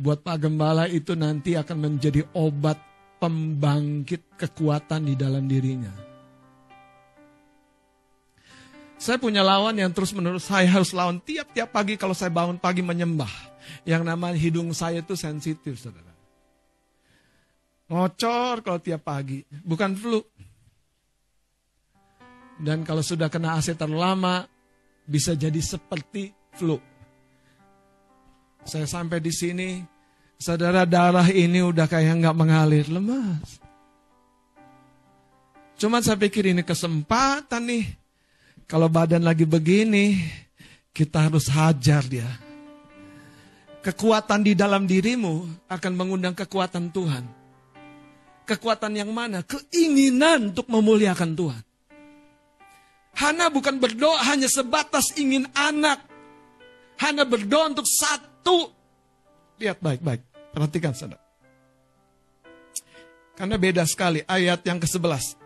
[0.00, 2.78] Buat Pak Gembala itu nanti akan menjadi obat
[3.20, 5.92] pembangkit kekuatan di dalam dirinya.
[9.00, 12.84] Saya punya lawan yang terus menerus saya harus lawan tiap-tiap pagi kalau saya bangun pagi
[12.84, 13.32] menyembah.
[13.88, 16.09] Yang namanya hidung saya itu sensitif, saudara.
[17.90, 20.22] Ngocor kalau tiap pagi, bukan flu.
[22.60, 24.36] Dan kalau sudah kena AC terlalu lama,
[25.02, 26.78] bisa jadi seperti flu.
[28.62, 29.82] Saya sampai di sini,
[30.38, 33.58] saudara darah ini udah kayak nggak mengalir, lemas.
[35.80, 37.84] Cuma saya pikir ini kesempatan nih
[38.70, 40.14] kalau badan lagi begini,
[40.94, 42.30] kita harus hajar dia.
[43.82, 47.39] Kekuatan di dalam dirimu akan mengundang kekuatan Tuhan.
[48.50, 49.46] Kekuatan yang mana?
[49.46, 51.62] Keinginan untuk memuliakan Tuhan.
[53.14, 56.02] Hana bukan berdoa hanya sebatas ingin anak.
[56.98, 58.74] Hana berdoa untuk satu.
[59.54, 60.26] Lihat baik-baik.
[60.50, 61.22] Perhatikan saudara.
[63.38, 65.38] Karena beda sekali ayat yang ke-11.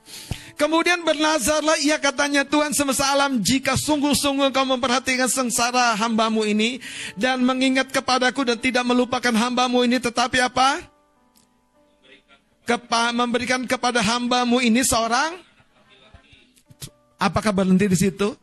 [0.60, 6.82] Kemudian bernazarlah ia katanya Tuhan semesta alam jika sungguh-sungguh kau memperhatikan sengsara hambamu ini
[7.14, 10.97] dan mengingat kepadaku dan tidak melupakan hambamu ini tetapi apa?
[12.68, 15.40] Kepa, memberikan kepada hambamu ini seorang
[17.18, 18.36] Apakah berhenti di situ?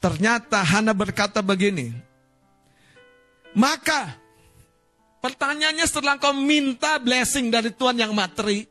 [0.00, 1.92] Ternyata Hana berkata begini.
[3.52, 4.16] Maka
[5.20, 8.64] pertanyaannya setelah kau minta blessing dari Tuhan yang materi,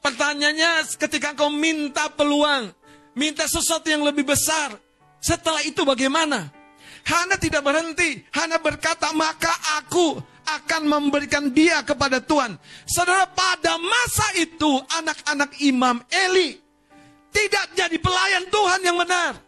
[0.00, 2.72] Pertanyaannya ketika kau minta peluang,
[3.12, 4.72] minta sesuatu yang lebih besar,
[5.20, 6.48] setelah itu bagaimana?
[7.04, 8.24] Hana tidak berhenti.
[8.32, 10.16] Hana berkata, maka aku
[10.58, 12.58] akan memberikan dia kepada Tuhan.
[12.88, 16.58] Saudara, pada masa itu anak-anak Imam Eli
[17.30, 19.38] tidak jadi pelayan Tuhan yang benar.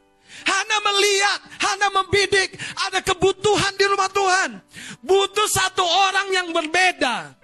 [0.42, 2.58] Hana melihat, Hana membidik,
[2.90, 4.50] ada kebutuhan di rumah Tuhan.
[5.02, 7.36] Butuh satu orang yang berbeda.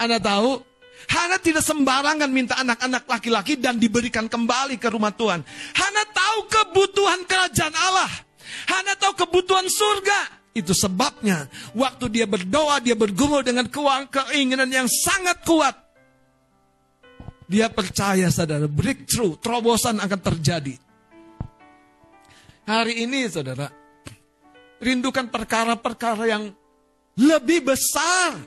[0.00, 0.58] Anda tahu,
[1.06, 5.44] Hana tidak sembarangan minta anak-anak laki-laki dan diberikan kembali ke rumah Tuhan.
[5.76, 8.10] Hana tahu kebutuhan kerajaan Allah.
[8.66, 10.35] Hana tahu kebutuhan surga.
[10.56, 13.68] Itu sebabnya waktu dia berdoa, dia bergumul dengan
[14.08, 15.76] keinginan yang sangat kuat.
[17.44, 20.74] Dia percaya saudara, breakthrough, terobosan akan terjadi.
[22.64, 23.68] Hari ini saudara,
[24.80, 26.48] rindukan perkara-perkara yang
[27.20, 28.40] lebih besar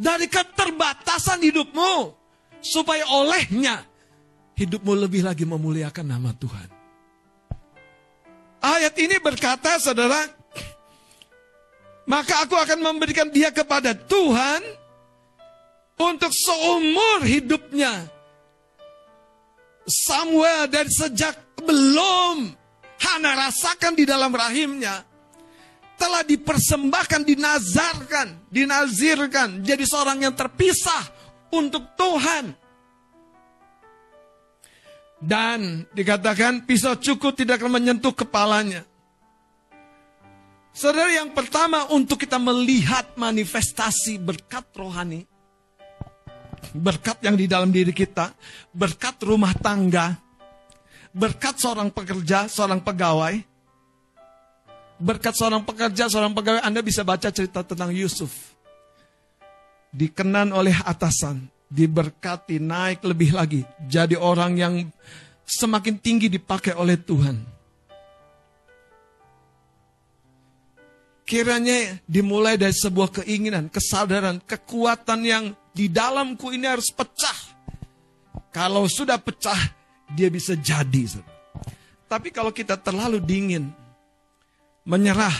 [0.00, 2.16] dari keterbatasan hidupmu
[2.64, 3.84] supaya olehnya
[4.56, 6.68] hidupmu lebih lagi memuliakan nama Tuhan.
[8.64, 10.39] Ayat ini berkata, saudara,
[12.10, 14.58] maka aku akan memberikan dia kepada Tuhan
[15.94, 18.10] untuk seumur hidupnya.
[19.86, 22.50] Samuel dari sejak belum
[23.00, 25.06] Hana rasakan di dalam rahimnya,
[25.96, 31.08] telah dipersembahkan, dinazarkan, dinazirkan, jadi seorang yang terpisah
[31.54, 32.52] untuk Tuhan.
[35.20, 38.89] Dan dikatakan pisau cukup tidak akan menyentuh kepalanya.
[40.70, 45.26] Saudara yang pertama untuk kita melihat manifestasi berkat rohani.
[46.70, 48.32] Berkat yang di dalam diri kita.
[48.70, 50.14] Berkat rumah tangga.
[51.10, 53.50] Berkat seorang pekerja, seorang pegawai
[55.00, 58.52] berkat seorang pekerja, seorang pegawai, Anda bisa baca cerita tentang Yusuf.
[59.90, 63.64] Dikenan oleh atasan, diberkati, naik lebih lagi.
[63.88, 64.74] Jadi orang yang
[65.48, 67.42] semakin tinggi dipakai oleh Tuhan.
[71.30, 77.38] Kiranya dimulai dari sebuah keinginan, kesadaran, kekuatan yang di dalamku ini harus pecah.
[78.50, 79.70] Kalau sudah pecah,
[80.10, 81.22] dia bisa jadi.
[82.10, 83.70] Tapi kalau kita terlalu dingin,
[84.82, 85.38] menyerah.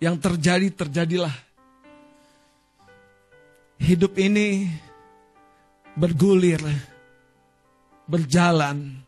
[0.00, 1.36] Yang terjadi, terjadilah.
[3.76, 4.72] Hidup ini
[6.00, 6.64] bergulir,
[8.08, 9.04] berjalan,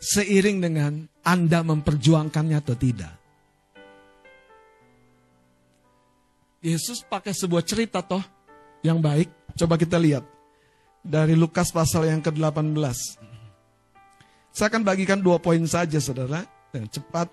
[0.00, 3.21] seiring dengan Anda memperjuangkannya atau tidak.
[6.62, 8.22] Yesus pakai sebuah cerita toh
[8.86, 9.28] yang baik.
[9.58, 10.22] Coba kita lihat.
[11.02, 12.78] Dari Lukas pasal yang ke-18.
[14.54, 16.46] Saya akan bagikan dua poin saja saudara.
[16.70, 17.26] Dengan cepat.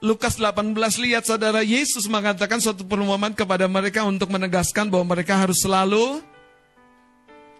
[0.00, 0.72] Lukas 18
[1.04, 6.22] lihat saudara Yesus mengatakan suatu perumpamaan kepada mereka untuk menegaskan bahwa mereka harus selalu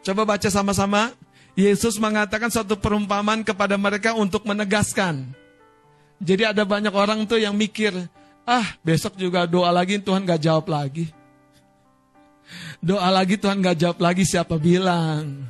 [0.09, 1.13] Coba baca sama-sama.
[1.59, 5.27] Yesus mengatakan suatu perumpamaan kepada mereka untuk menegaskan.
[6.23, 7.93] Jadi ada banyak orang tuh yang mikir,
[8.49, 11.13] ah besok juga doa lagi Tuhan gak jawab lagi.
[12.81, 15.45] Doa lagi Tuhan gak jawab lagi siapa bilang.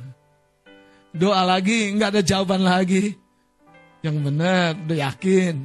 [1.15, 3.17] Doa lagi nggak ada jawaban lagi.
[4.05, 5.55] Yang benar, udah yakin.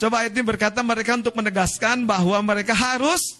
[0.00, 3.38] Coba ayat ini berkata mereka untuk menegaskan bahwa mereka harus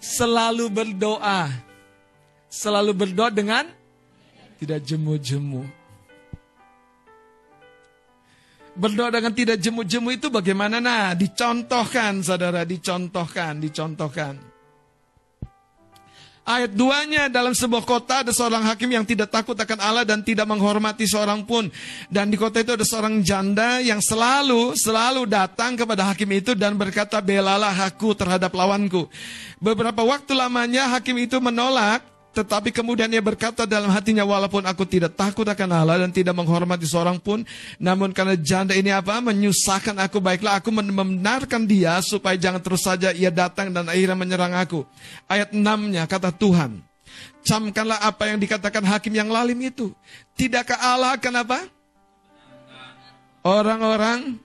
[0.00, 1.50] selalu berdoa.
[2.48, 3.68] Selalu berdoa dengan
[4.56, 5.79] tidak jemu-jemu.
[8.78, 10.78] Berdoa dengan tidak jemu-jemu itu bagaimana?
[10.78, 14.50] Nah, dicontohkan saudara, dicontohkan, dicontohkan.
[16.40, 20.48] Ayat 2-nya dalam sebuah kota ada seorang hakim yang tidak takut akan Allah dan tidak
[20.48, 21.70] menghormati seorang pun.
[22.10, 26.74] Dan di kota itu ada seorang janda yang selalu, selalu datang kepada hakim itu dan
[26.74, 29.06] berkata, belalah aku terhadap lawanku.
[29.62, 35.18] Beberapa waktu lamanya hakim itu menolak tetapi kemudian ia berkata dalam hatinya, walaupun aku tidak
[35.18, 37.42] takut akan Allah dan tidak menghormati seorang pun,
[37.82, 39.18] namun karena janda ini apa?
[39.18, 44.54] Menyusahkan aku, baiklah aku membenarkan dia supaya jangan terus saja ia datang dan akhirnya menyerang
[44.54, 44.86] aku.
[45.26, 46.78] Ayat 6-nya kata Tuhan,
[47.42, 49.90] camkanlah apa yang dikatakan hakim yang lalim itu.
[50.38, 51.58] Tidakkah Allah akan apa?
[53.42, 54.38] Orang-orang.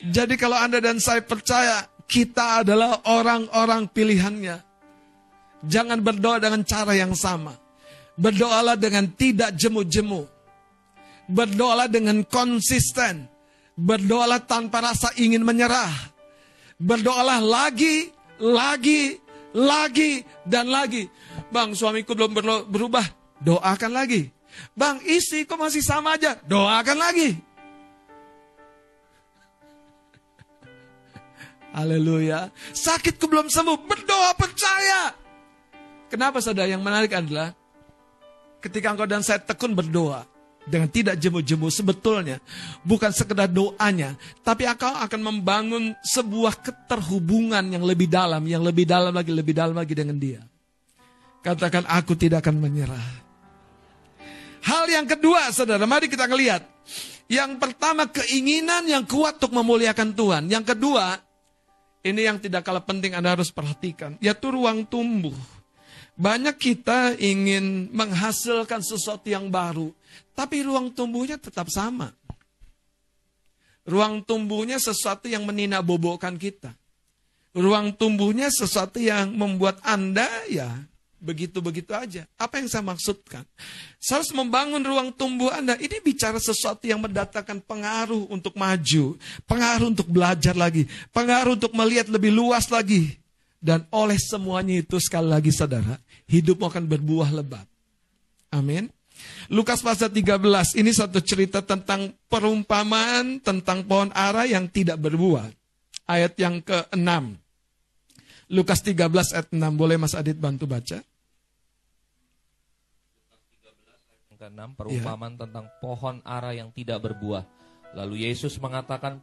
[0.00, 4.69] Jadi kalau Anda dan saya percaya, kita adalah orang-orang pilihannya.
[5.60, 7.52] Jangan berdoa dengan cara yang sama.
[8.16, 10.24] Berdoalah dengan tidak jemu-jemu.
[11.28, 13.28] Berdoalah dengan konsisten.
[13.76, 15.92] Berdoalah tanpa rasa ingin menyerah.
[16.80, 18.08] Berdoalah lagi,
[18.40, 19.20] lagi,
[19.52, 21.04] lagi, dan lagi.
[21.52, 22.32] Bang, suamiku belum
[22.68, 23.04] berubah.
[23.40, 24.30] Doakan lagi.
[24.76, 26.36] Bang, istriku masih sama aja.
[26.44, 27.36] Doakan lagi.
[31.76, 32.50] Haleluya.
[32.72, 33.76] Sakitku belum sembuh.
[33.84, 35.19] Berdoa percaya.
[36.10, 37.54] Kenapa saudara yang menarik adalah
[38.58, 40.26] ketika engkau dan saya tekun berdoa
[40.66, 42.42] dengan tidak jemu-jemu sebetulnya
[42.82, 49.14] bukan sekedar doanya, tapi engkau akan membangun sebuah keterhubungan yang lebih dalam, yang lebih dalam
[49.14, 50.42] lagi, lebih dalam lagi dengan dia.
[51.40, 53.06] Katakan aku tidak akan menyerah.
[54.60, 56.68] Hal yang kedua, saudara, mari kita lihat.
[57.30, 60.50] Yang pertama keinginan yang kuat untuk memuliakan Tuhan.
[60.50, 61.16] Yang kedua,
[62.04, 65.32] ini yang tidak kalah penting Anda harus perhatikan, yaitu ruang tumbuh.
[66.20, 69.88] Banyak kita ingin menghasilkan sesuatu yang baru,
[70.36, 72.12] tapi ruang tumbuhnya tetap sama.
[73.88, 76.76] Ruang tumbuhnya sesuatu yang menina bobokan kita.
[77.56, 80.68] Ruang tumbuhnya sesuatu yang membuat Anda ya
[81.20, 82.28] begitu-begitu aja.
[82.36, 83.44] Apa yang saya maksudkan?
[83.96, 85.76] Saya harus membangun ruang tumbuh Anda.
[85.80, 89.16] Ini bicara sesuatu yang mendatangkan pengaruh untuk maju,
[89.48, 90.84] pengaruh untuk belajar lagi,
[91.16, 93.20] pengaruh untuk melihat lebih luas lagi.
[93.60, 97.66] Dan oleh semuanya itu sekali lagi saudara, hidupmu akan berbuah lebat.
[98.54, 98.86] Amin.
[99.50, 105.50] Lukas pasal 13 ini satu cerita tentang perumpamaan tentang pohon ara yang tidak berbuah.
[106.06, 107.36] Ayat yang ke-6.
[108.50, 109.58] Lukas 13 ayat 6.
[109.76, 111.02] Boleh Mas Adit bantu baca?
[114.40, 115.40] ke-6 perumpamaan ya.
[115.44, 117.44] tentang pohon ara yang tidak berbuah.
[117.92, 119.20] Lalu Yesus mengatakan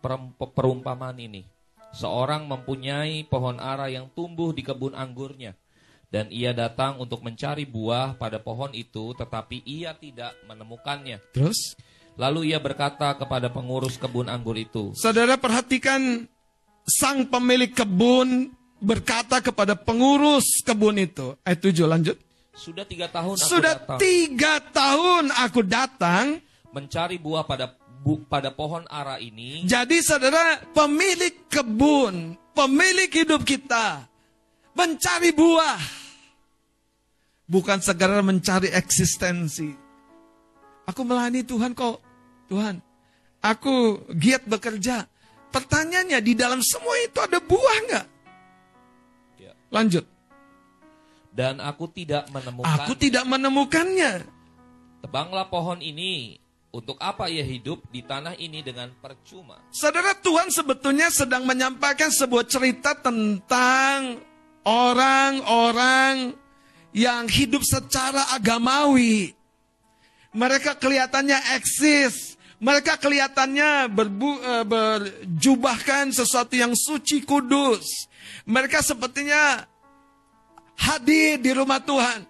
[0.53, 1.41] perumpamaan ini.
[1.97, 5.57] Seorang mempunyai pohon ara yang tumbuh di kebun anggurnya
[6.07, 11.19] dan ia datang untuk mencari buah pada pohon itu, tetapi ia tidak menemukannya.
[11.35, 11.75] Terus?
[12.17, 14.95] Lalu ia berkata kepada pengurus kebun anggur itu.
[14.97, 16.25] Saudara perhatikan
[16.87, 18.49] sang pemilik kebun
[18.81, 21.37] berkata kepada pengurus kebun itu.
[21.45, 22.17] Ayat tujuh lanjut.
[22.57, 23.99] Sudah tiga tahun aku Sudah datang.
[24.01, 26.25] tiga tahun aku datang.
[26.73, 29.61] Mencari buah pada bu, pada pohon ara ini.
[29.69, 34.09] Jadi saudara pemilik kebun, pemilik hidup kita
[34.77, 35.81] mencari buah.
[37.49, 39.73] Bukan segera mencari eksistensi.
[40.85, 41.99] Aku melayani Tuhan kok.
[42.47, 42.79] Tuhan,
[43.43, 45.03] aku giat bekerja.
[45.51, 48.07] Pertanyaannya, di dalam semua itu ada buah nggak?
[49.41, 49.51] Ya.
[49.71, 50.05] Lanjut.
[51.31, 52.71] Dan aku tidak menemukan.
[52.83, 54.27] Aku tidak menemukannya.
[55.03, 56.39] Tebanglah pohon ini.
[56.67, 59.57] Untuk apa ia hidup di tanah ini dengan percuma?
[59.71, 64.19] Saudara Tuhan sebetulnya sedang menyampaikan sebuah cerita tentang
[64.67, 66.35] orang-orang
[66.91, 69.31] yang hidup secara agamawi.
[70.35, 72.35] Mereka kelihatannya eksis.
[72.57, 78.09] Mereka kelihatannya berbu, uh, berjubahkan sesuatu yang suci kudus.
[78.49, 79.61] Mereka sepertinya
[80.75, 82.25] hadir di rumah Tuhan.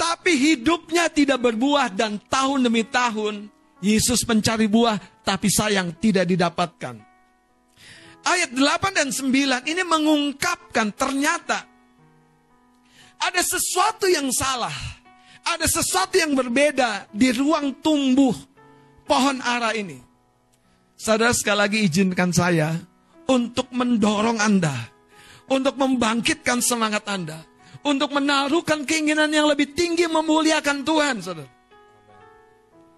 [0.00, 3.52] Tapi hidupnya tidak berbuah dan tahun demi tahun
[3.84, 7.09] Yesus mencari buah tapi sayang tidak didapatkan.
[8.20, 11.64] Ayat 8 dan 9 ini mengungkapkan ternyata
[13.20, 14.72] Ada sesuatu yang salah.
[15.44, 18.32] Ada sesuatu yang berbeda di ruang tumbuh
[19.04, 20.00] pohon ara ini.
[20.96, 22.76] Saudara sekali lagi izinkan saya
[23.28, 24.72] untuk mendorong Anda.
[25.52, 27.44] Untuk membangkitkan semangat Anda.
[27.84, 31.16] Untuk menaruhkan keinginan yang lebih tinggi memuliakan Tuhan.
[31.20, 31.48] Saudara.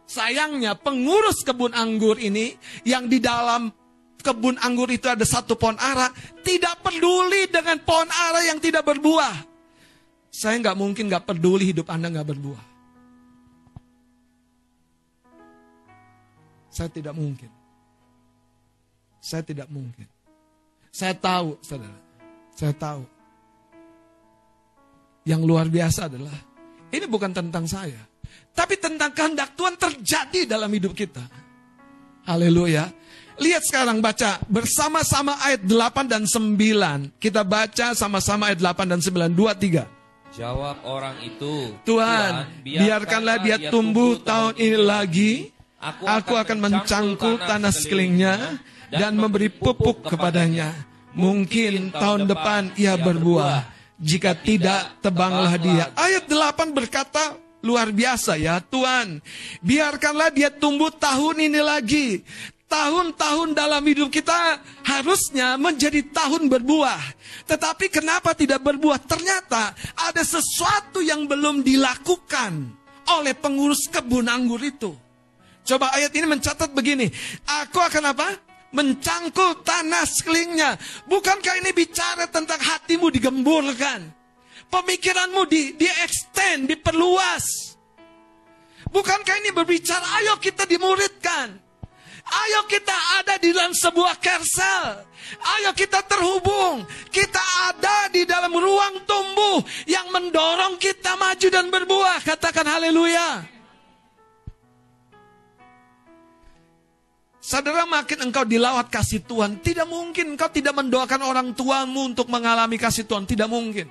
[0.07, 2.55] Sayangnya pengurus kebun anggur ini
[2.85, 3.73] yang di dalam
[4.23, 6.09] kebun anggur itu ada satu pohon ara,
[6.47, 9.35] tidak peduli dengan pohon ara yang tidak berbuah.
[10.33, 12.65] Saya nggak mungkin nggak peduli hidup Anda nggak berbuah.
[16.73, 17.53] Saya tidak mungkin.
[19.21, 20.09] Saya tidak mungkin.
[20.89, 22.01] Saya tahu, saudara.
[22.57, 23.05] Saya tahu.
[25.29, 26.35] Yang luar biasa adalah,
[26.89, 28.01] ini bukan tentang saya.
[28.57, 31.23] Tapi tentang kehendak Tuhan terjadi dalam hidup kita.
[32.25, 32.89] Haleluya.
[33.41, 37.17] Lihat sekarang baca bersama-sama ayat 8 dan 9.
[37.17, 39.33] Kita baca sama-sama ayat 8 dan 9.
[39.33, 39.89] 2, 3.
[40.33, 41.77] Jawab orang itu.
[41.85, 45.33] Tuhan, Tuhan biarkanlah dia tumbuh tahun ini lagi.
[45.77, 50.73] Aku, aku akan mencangkul tanah sekelilingnya dan memberi pupuk kepadanya.
[51.13, 53.69] Mungkin tahun depan ia berbuah.
[54.01, 55.93] Jika tidak, tebanglah dia.
[55.95, 59.23] Ayat 8 berkata, Luar biasa ya Tuhan.
[59.63, 62.27] Biarkanlah dia tumbuh tahun ini lagi.
[62.73, 64.57] Tahun-tahun dalam hidup kita
[64.89, 67.05] harusnya menjadi tahun berbuah.
[67.45, 68.97] Tetapi kenapa tidak berbuah?
[68.97, 72.73] Ternyata ada sesuatu yang belum dilakukan
[73.13, 74.97] oleh pengurus kebun anggur itu.
[75.69, 77.13] Coba ayat ini mencatat begini.
[77.69, 78.41] Aku akan apa?
[78.73, 80.81] Mencangkul tanah sekelilingnya.
[81.13, 84.01] Bukankah ini bicara tentang hatimu digemburkan?
[84.73, 87.77] Pemikiranmu di, di extend, diperluas.
[88.89, 91.62] Bukankah ini berbicara, ayo kita dimuridkan.
[92.33, 95.05] Ayo kita ada di dalam sebuah kersel.
[95.59, 96.89] Ayo kita terhubung.
[97.13, 102.25] Kita ada di dalam ruang tumbuh yang mendorong kita maju dan berbuah.
[102.25, 103.45] Katakan haleluya.
[107.43, 112.79] Saudara makin engkau dilawat kasih Tuhan, tidak mungkin engkau tidak mendoakan orang tuamu untuk mengalami
[112.79, 113.91] kasih Tuhan, tidak mungkin.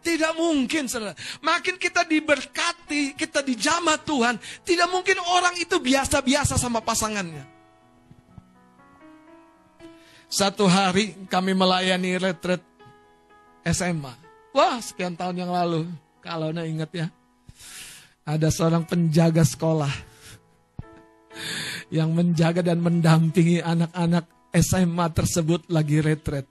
[0.00, 1.12] Tidak mungkin, saudara.
[1.44, 7.44] Makin kita diberkati, kita dijamah Tuhan, tidak mungkin orang itu biasa-biasa sama pasangannya.
[10.30, 12.62] Satu hari kami melayani retret
[13.66, 14.14] SMA.
[14.54, 15.90] Wah, sekian tahun yang lalu.
[16.22, 17.06] Kalau anda ingat ya.
[18.22, 19.90] Ada seorang penjaga sekolah.
[21.90, 26.46] Yang menjaga dan mendampingi anak-anak SMA tersebut lagi retret.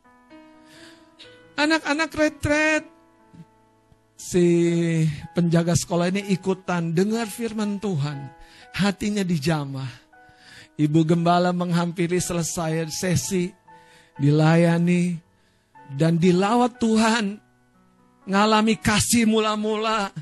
[1.56, 2.84] Anak-anak retret
[4.20, 4.44] si
[5.32, 8.28] penjaga sekolah ini ikutan dengar firman Tuhan.
[8.76, 9.88] Hatinya dijamah.
[10.76, 13.56] Ibu gembala menghampiri selesai sesi.
[14.22, 15.18] Dilayani.
[15.96, 17.42] Dan dilawat Tuhan.
[18.30, 20.14] Ngalami kasih mula-mula.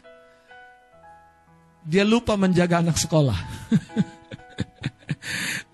[1.84, 3.36] Dia lupa menjaga anak sekolah.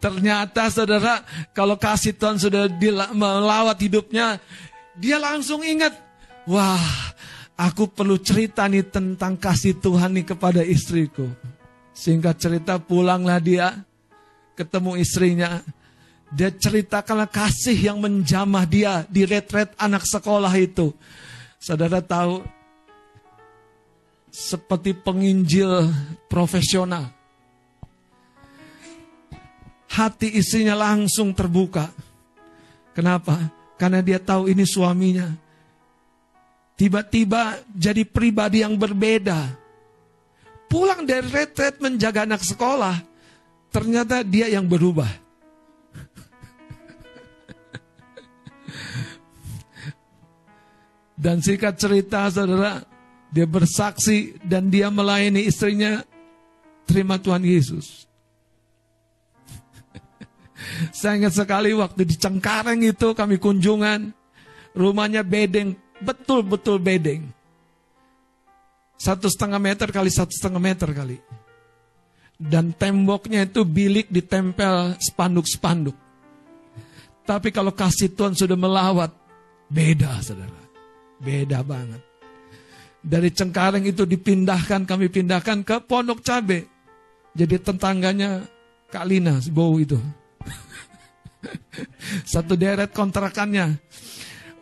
[0.03, 1.21] Ternyata saudara,
[1.53, 2.65] kalau kasih Tuhan sudah
[3.13, 4.41] melawat hidupnya,
[4.97, 5.95] dia langsung ingat,
[6.43, 7.13] wah
[7.53, 11.29] Aku perlu cerita nih tentang kasih Tuhan nih kepada istriku.
[11.93, 13.85] Singkat cerita pulanglah dia,
[14.57, 15.61] ketemu istrinya.
[16.33, 20.89] Dia ceritakanlah kasih yang menjamah dia di retret anak sekolah itu.
[21.61, 22.41] Saudara tahu,
[24.33, 25.93] seperti penginjil
[26.25, 27.13] profesional.
[29.93, 31.93] Hati istrinya langsung terbuka.
[32.97, 33.37] Kenapa?
[33.77, 35.29] Karena dia tahu ini suaminya
[36.83, 39.55] tiba-tiba jadi pribadi yang berbeda.
[40.67, 42.97] Pulang dari retret menjaga anak sekolah,
[43.69, 45.07] ternyata dia yang berubah.
[51.13, 52.81] Dan singkat cerita saudara,
[53.29, 56.01] dia bersaksi dan dia melayani istrinya,
[56.89, 58.09] terima Tuhan Yesus.
[60.97, 64.09] Saya ingat sekali waktu di Cengkareng itu kami kunjungan,
[64.73, 67.29] rumahnya bedeng betul-betul bedeng.
[68.97, 71.17] Satu setengah meter kali satu setengah meter kali.
[72.39, 75.95] Dan temboknya itu bilik ditempel spanduk-spanduk.
[77.23, 79.11] Tapi kalau kasih Tuhan sudah melawat,
[79.71, 80.62] beda saudara.
[81.23, 82.03] Beda banget.
[83.03, 86.67] Dari Cengkareng itu dipindahkan, kami pindahkan ke Pondok Cabe.
[87.35, 88.43] Jadi tetangganya
[88.91, 89.97] Kak Lina, si bau itu.
[92.31, 93.75] Satu deret kontrakannya.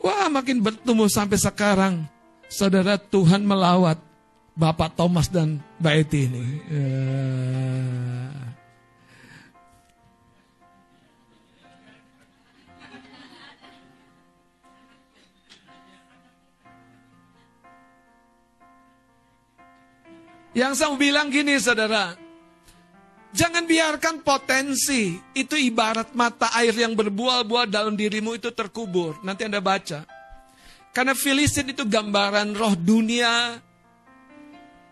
[0.01, 2.09] Wah makin bertumbuh sampai sekarang.
[2.49, 4.01] Saudara Tuhan melawat
[4.57, 6.43] Bapak Thomas dan Mbak Eti ini.
[6.67, 8.50] Ya.
[20.51, 22.11] Yang saya bilang gini saudara,
[23.31, 29.15] jangan biarkan potensi itu ibarat mata air yang berbuah-buah dalam dirimu itu terkubur.
[29.23, 30.03] Nanti Anda baca.
[30.91, 33.63] Karena Filistin itu gambaran roh dunia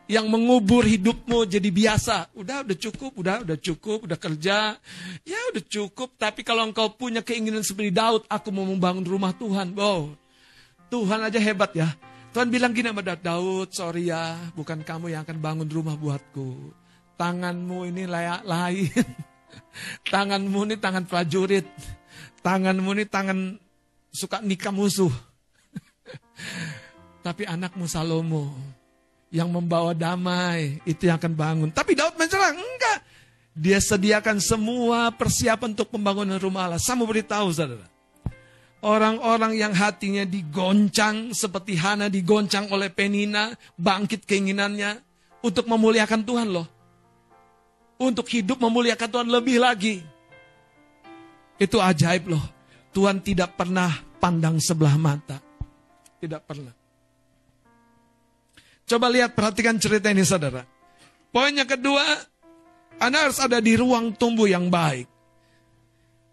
[0.09, 2.31] yang mengubur hidupmu jadi biasa.
[2.33, 4.79] Udah, udah cukup, udah, udah cukup, udah kerja.
[5.21, 9.75] Ya udah cukup, tapi kalau engkau punya keinginan seperti Daud, aku mau membangun rumah Tuhan.
[9.75, 10.15] Wow,
[10.87, 11.93] Tuhan aja hebat ya.
[12.29, 16.69] Tuhan bilang gini sama Daud, sorry ya, bukan kamu yang akan bangun rumah buatku.
[17.17, 18.93] Tanganmu ini layak lain.
[20.13, 21.65] tanganmu ini tangan prajurit.
[22.45, 23.57] Tanganmu ini tangan
[24.13, 25.09] suka nikah musuh.
[27.25, 28.53] Tapi anakmu Salomo
[29.33, 31.69] yang membawa damai itu yang akan bangun.
[31.73, 32.99] Tapi Daud mencerah, enggak.
[33.57, 36.79] Dia sediakan semua persiapan untuk pembangunan rumah Allah.
[36.79, 37.98] Saya mau beritahu saudara.
[38.79, 45.03] Orang-orang yang hatinya digoncang seperti Hana digoncang oleh Penina, bangkit keinginannya
[45.43, 46.67] untuk memuliakan Tuhan loh.
[47.99, 49.99] Untuk hidup memuliakan Tuhan lebih lagi.
[51.59, 52.45] Itu ajaib loh.
[52.95, 53.91] Tuhan tidak pernah
[54.23, 55.43] pandang sebelah mata.
[56.23, 56.71] Tidak pernah.
[58.87, 60.63] Coba lihat, perhatikan cerita ini saudara.
[61.35, 62.01] Poinnya kedua,
[62.95, 65.18] Anda harus ada di ruang tumbuh yang baik.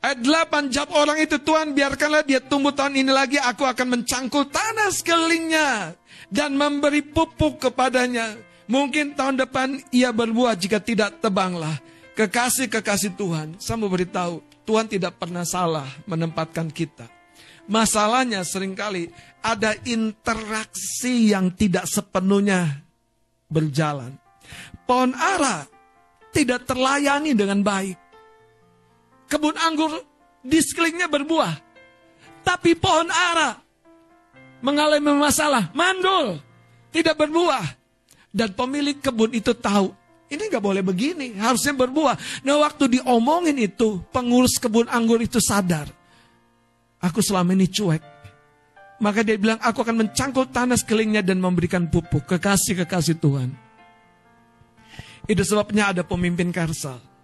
[0.05, 4.47] Ayat 8, jawab orang itu, Tuhan biarkanlah dia tumbuh tahun ini lagi, aku akan mencangkul
[4.47, 5.99] tanah sekelilingnya
[6.31, 8.39] dan memberi pupuk kepadanya.
[8.67, 11.79] Mungkin tahun depan ia berbuah jika tidak tebanglah.
[12.17, 17.07] Kekasih-kekasih Tuhan, saya mau beritahu, Tuhan tidak pernah salah menempatkan kita.
[17.67, 19.11] Masalahnya sering kali
[19.43, 22.83] ada interaksi yang tidak sepenuhnya
[23.51, 24.15] berjalan.
[24.87, 25.67] Pohon ara
[26.31, 28.06] tidak terlayani dengan baik
[29.27, 30.03] kebun anggur
[30.43, 31.55] di sekelilingnya berbuah.
[32.47, 33.59] Tapi pohon ara
[34.63, 36.39] mengalami masalah, mandul,
[36.95, 37.67] tidak berbuah.
[38.31, 39.91] Dan pemilik kebun itu tahu,
[40.29, 42.45] ini nggak boleh begini, harusnya berbuah.
[42.45, 45.89] Nah waktu diomongin itu, pengurus kebun anggur itu sadar.
[47.01, 48.05] Aku selama ini cuek.
[48.97, 52.25] Maka dia bilang, aku akan mencangkul tanah sekelilingnya dan memberikan pupuk.
[52.25, 53.53] Kekasih-kekasih Tuhan.
[55.29, 57.16] Itu sebabnya ada pemimpin karsal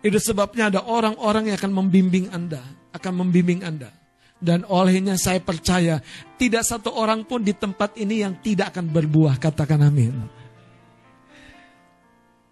[0.00, 2.64] itu sebabnya ada orang-orang yang akan membimbing Anda,
[2.96, 3.92] akan membimbing Anda.
[4.40, 6.00] Dan olehnya saya percaya
[6.40, 10.16] tidak satu orang pun di tempat ini yang tidak akan berbuah, katakan amin.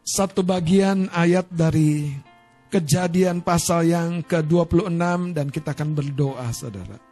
[0.05, 2.13] Satu bagian ayat dari
[2.69, 7.08] kejadian pasal yang ke-26 dan kita akan berdoa saudara.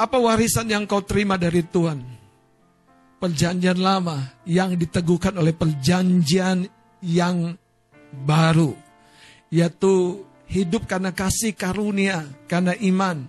[0.00, 2.00] Apa warisan yang kau terima dari Tuhan?
[3.20, 6.64] Perjanjian lama yang diteguhkan oleh perjanjian
[7.04, 7.52] yang
[8.24, 8.72] baru.
[9.52, 13.28] Yaitu hidup karena kasih karunia, karena iman.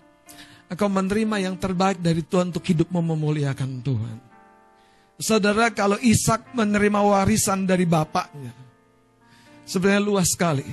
[0.71, 4.17] Engkau menerima yang terbaik dari Tuhan untuk hidup memuliakan Tuhan.
[5.19, 8.55] Saudara, kalau Ishak menerima warisan dari bapaknya,
[9.67, 10.63] sebenarnya luas sekali.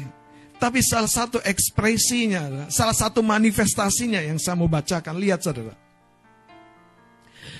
[0.63, 5.19] Tapi salah satu ekspresinya, salah satu manifestasinya yang saya mau bacakan.
[5.19, 5.88] Lihat saudara.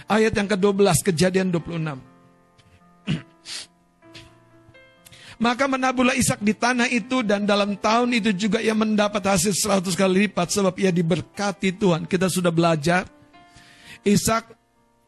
[0.09, 1.77] Ayat yang ke-12 kejadian 26.
[5.45, 9.95] Maka menabuhlah Ishak di tanah itu dan dalam tahun itu juga ia mendapat hasil seratus
[9.95, 12.09] kali lipat sebab ia diberkati Tuhan.
[12.09, 13.05] Kita sudah belajar.
[14.03, 14.57] Ishak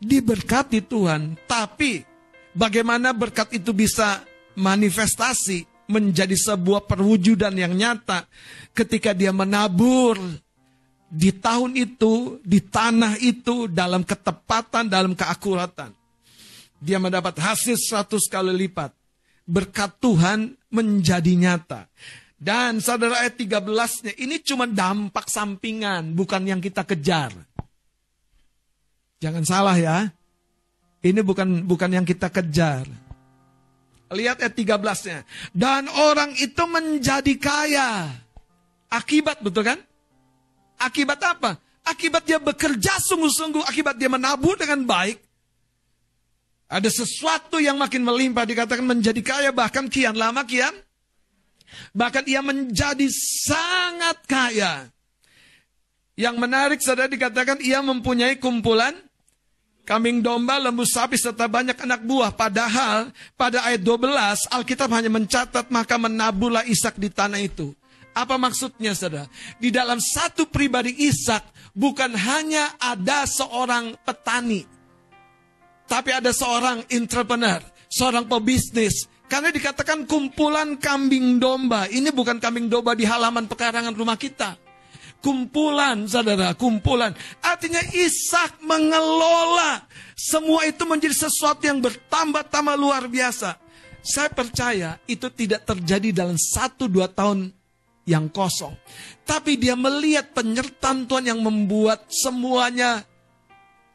[0.01, 2.05] diberkati Tuhan, tapi
[2.53, 4.21] bagaimana berkat itu bisa
[4.57, 8.31] manifestasi menjadi sebuah perwujudan yang nyata
[8.71, 10.15] ketika dia menabur
[11.11, 15.91] di tahun itu, di tanah itu, dalam ketepatan, dalam keakuratan.
[16.79, 18.95] Dia mendapat hasil 100 kali lipat.
[19.43, 21.91] Berkat Tuhan menjadi nyata.
[22.41, 27.35] Dan saudara ayat 13-nya, ini cuma dampak sampingan, bukan yang kita kejar.
[29.21, 30.09] Jangan salah ya.
[31.05, 32.89] Ini bukan bukan yang kita kejar.
[34.15, 35.19] Lihat ayat 13-nya.
[35.53, 38.09] Dan orang itu menjadi kaya.
[38.89, 39.79] Akibat betul kan?
[40.81, 41.61] Akibat apa?
[41.85, 45.21] Akibat dia bekerja sungguh-sungguh, akibat dia menabur dengan baik.
[46.71, 50.73] Ada sesuatu yang makin melimpah, dikatakan menjadi kaya, bahkan kian lama kian.
[51.93, 53.07] Bahkan ia menjadi
[53.45, 54.89] sangat kaya.
[56.15, 58.93] Yang menarik saudara dikatakan ia mempunyai kumpulan
[59.89, 62.31] kambing domba, lembu sapi, serta banyak anak buah.
[62.31, 67.75] Padahal pada ayat 12 Alkitab hanya mencatat maka menaburlah Ishak di tanah itu.
[68.11, 69.31] Apa maksudnya saudara?
[69.63, 74.67] Di dalam satu pribadi Ishak bukan hanya ada seorang petani.
[75.87, 79.07] Tapi ada seorang entrepreneur, seorang pebisnis.
[79.31, 81.87] Karena dikatakan kumpulan kambing domba.
[81.87, 84.59] Ini bukan kambing domba di halaman pekarangan rumah kita.
[85.23, 87.15] Kumpulan, saudara, kumpulan.
[87.45, 89.87] Artinya Ishak mengelola.
[90.19, 93.55] Semua itu menjadi sesuatu yang bertambah-tambah luar biasa.
[94.01, 97.53] Saya percaya itu tidak terjadi dalam satu dua tahun
[98.11, 98.75] yang kosong.
[99.23, 103.07] Tapi dia melihat penyertaan Tuhan yang membuat semuanya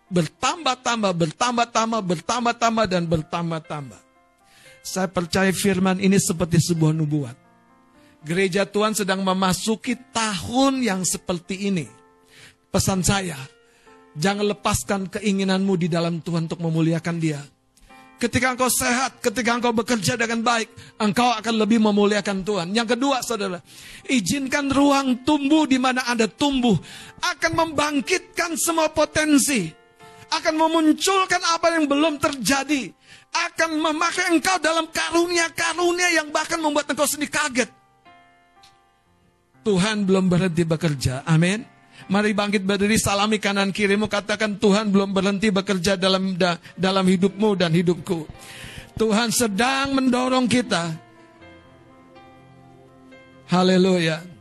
[0.08, 4.00] bertambah-tambah, bertambah-tambah, bertambah-tambah, dan bertambah-tambah.
[4.86, 7.36] Saya percaya firman ini seperti sebuah nubuat.
[8.26, 11.86] Gereja Tuhan sedang memasuki tahun yang seperti ini.
[12.72, 13.38] Pesan saya,
[14.18, 17.42] jangan lepaskan keinginanmu di dalam Tuhan untuk memuliakan dia.
[18.26, 22.74] Ketika engkau sehat, ketika engkau bekerja dengan baik, engkau akan lebih memuliakan Tuhan.
[22.74, 23.62] Yang kedua, saudara,
[24.10, 26.74] izinkan ruang tumbuh di mana Anda tumbuh
[27.22, 29.70] akan membangkitkan semua potensi,
[30.34, 32.90] akan memunculkan apa yang belum terjadi,
[33.30, 37.70] akan memakai engkau dalam karunia-karunia yang bahkan membuat engkau sendiri kaget.
[39.62, 41.22] Tuhan belum berhenti bekerja.
[41.30, 41.75] Amin.
[42.06, 47.58] Mari bangkit berdiri, salami kanan kirimu, katakan Tuhan belum berhenti bekerja dalam da, dalam hidupmu
[47.58, 48.30] dan hidupku.
[48.96, 50.94] Tuhan sedang mendorong kita.
[53.50, 54.35] Haleluya.